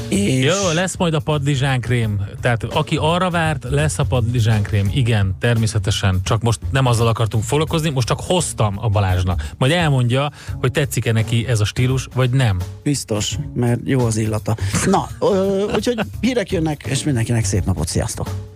és... 0.09 0.45
Jó, 0.45 0.73
lesz 0.73 0.97
majd 0.97 1.15
a 1.15 1.19
padlizsánkrém. 1.19 2.21
Tehát 2.41 2.65
aki 2.65 2.97
arra 3.01 3.31
várt, 3.31 3.67
lesz 3.71 3.99
a 3.99 4.05
padlizsánkrém. 4.05 4.91
Igen, 4.95 5.35
természetesen. 5.41 6.21
Csak 6.25 6.43
most 6.43 6.61
nem 6.71 6.87
azzal 6.87 7.07
akartunk 7.07 7.45
foglalkozni, 7.45 7.91
most 7.91 8.07
csak 8.07 8.21
hoztam 8.21 8.75
a 8.81 8.89
Balázsnak. 8.89 9.51
Majd 9.59 9.73
elmondja, 9.73 10.31
hogy 10.61 10.71
tetszik-e 10.71 11.13
neki 11.13 11.47
ez 11.47 11.61
a 11.61 11.65
stílus, 11.65 12.09
vagy 12.15 12.31
nem. 12.31 12.59
Biztos, 12.83 13.39
mert 13.55 13.81
jó 13.85 14.05
az 14.05 14.17
illata. 14.17 14.57
Na, 14.87 15.09
ö, 15.21 15.65
úgyhogy 15.75 16.01
hírek 16.21 16.53
jönnek, 16.53 16.87
és 16.87 17.05
mindenkinek 17.05 17.45
szép 17.45 17.65
napot, 17.65 17.89
sziasztok! 17.89 18.56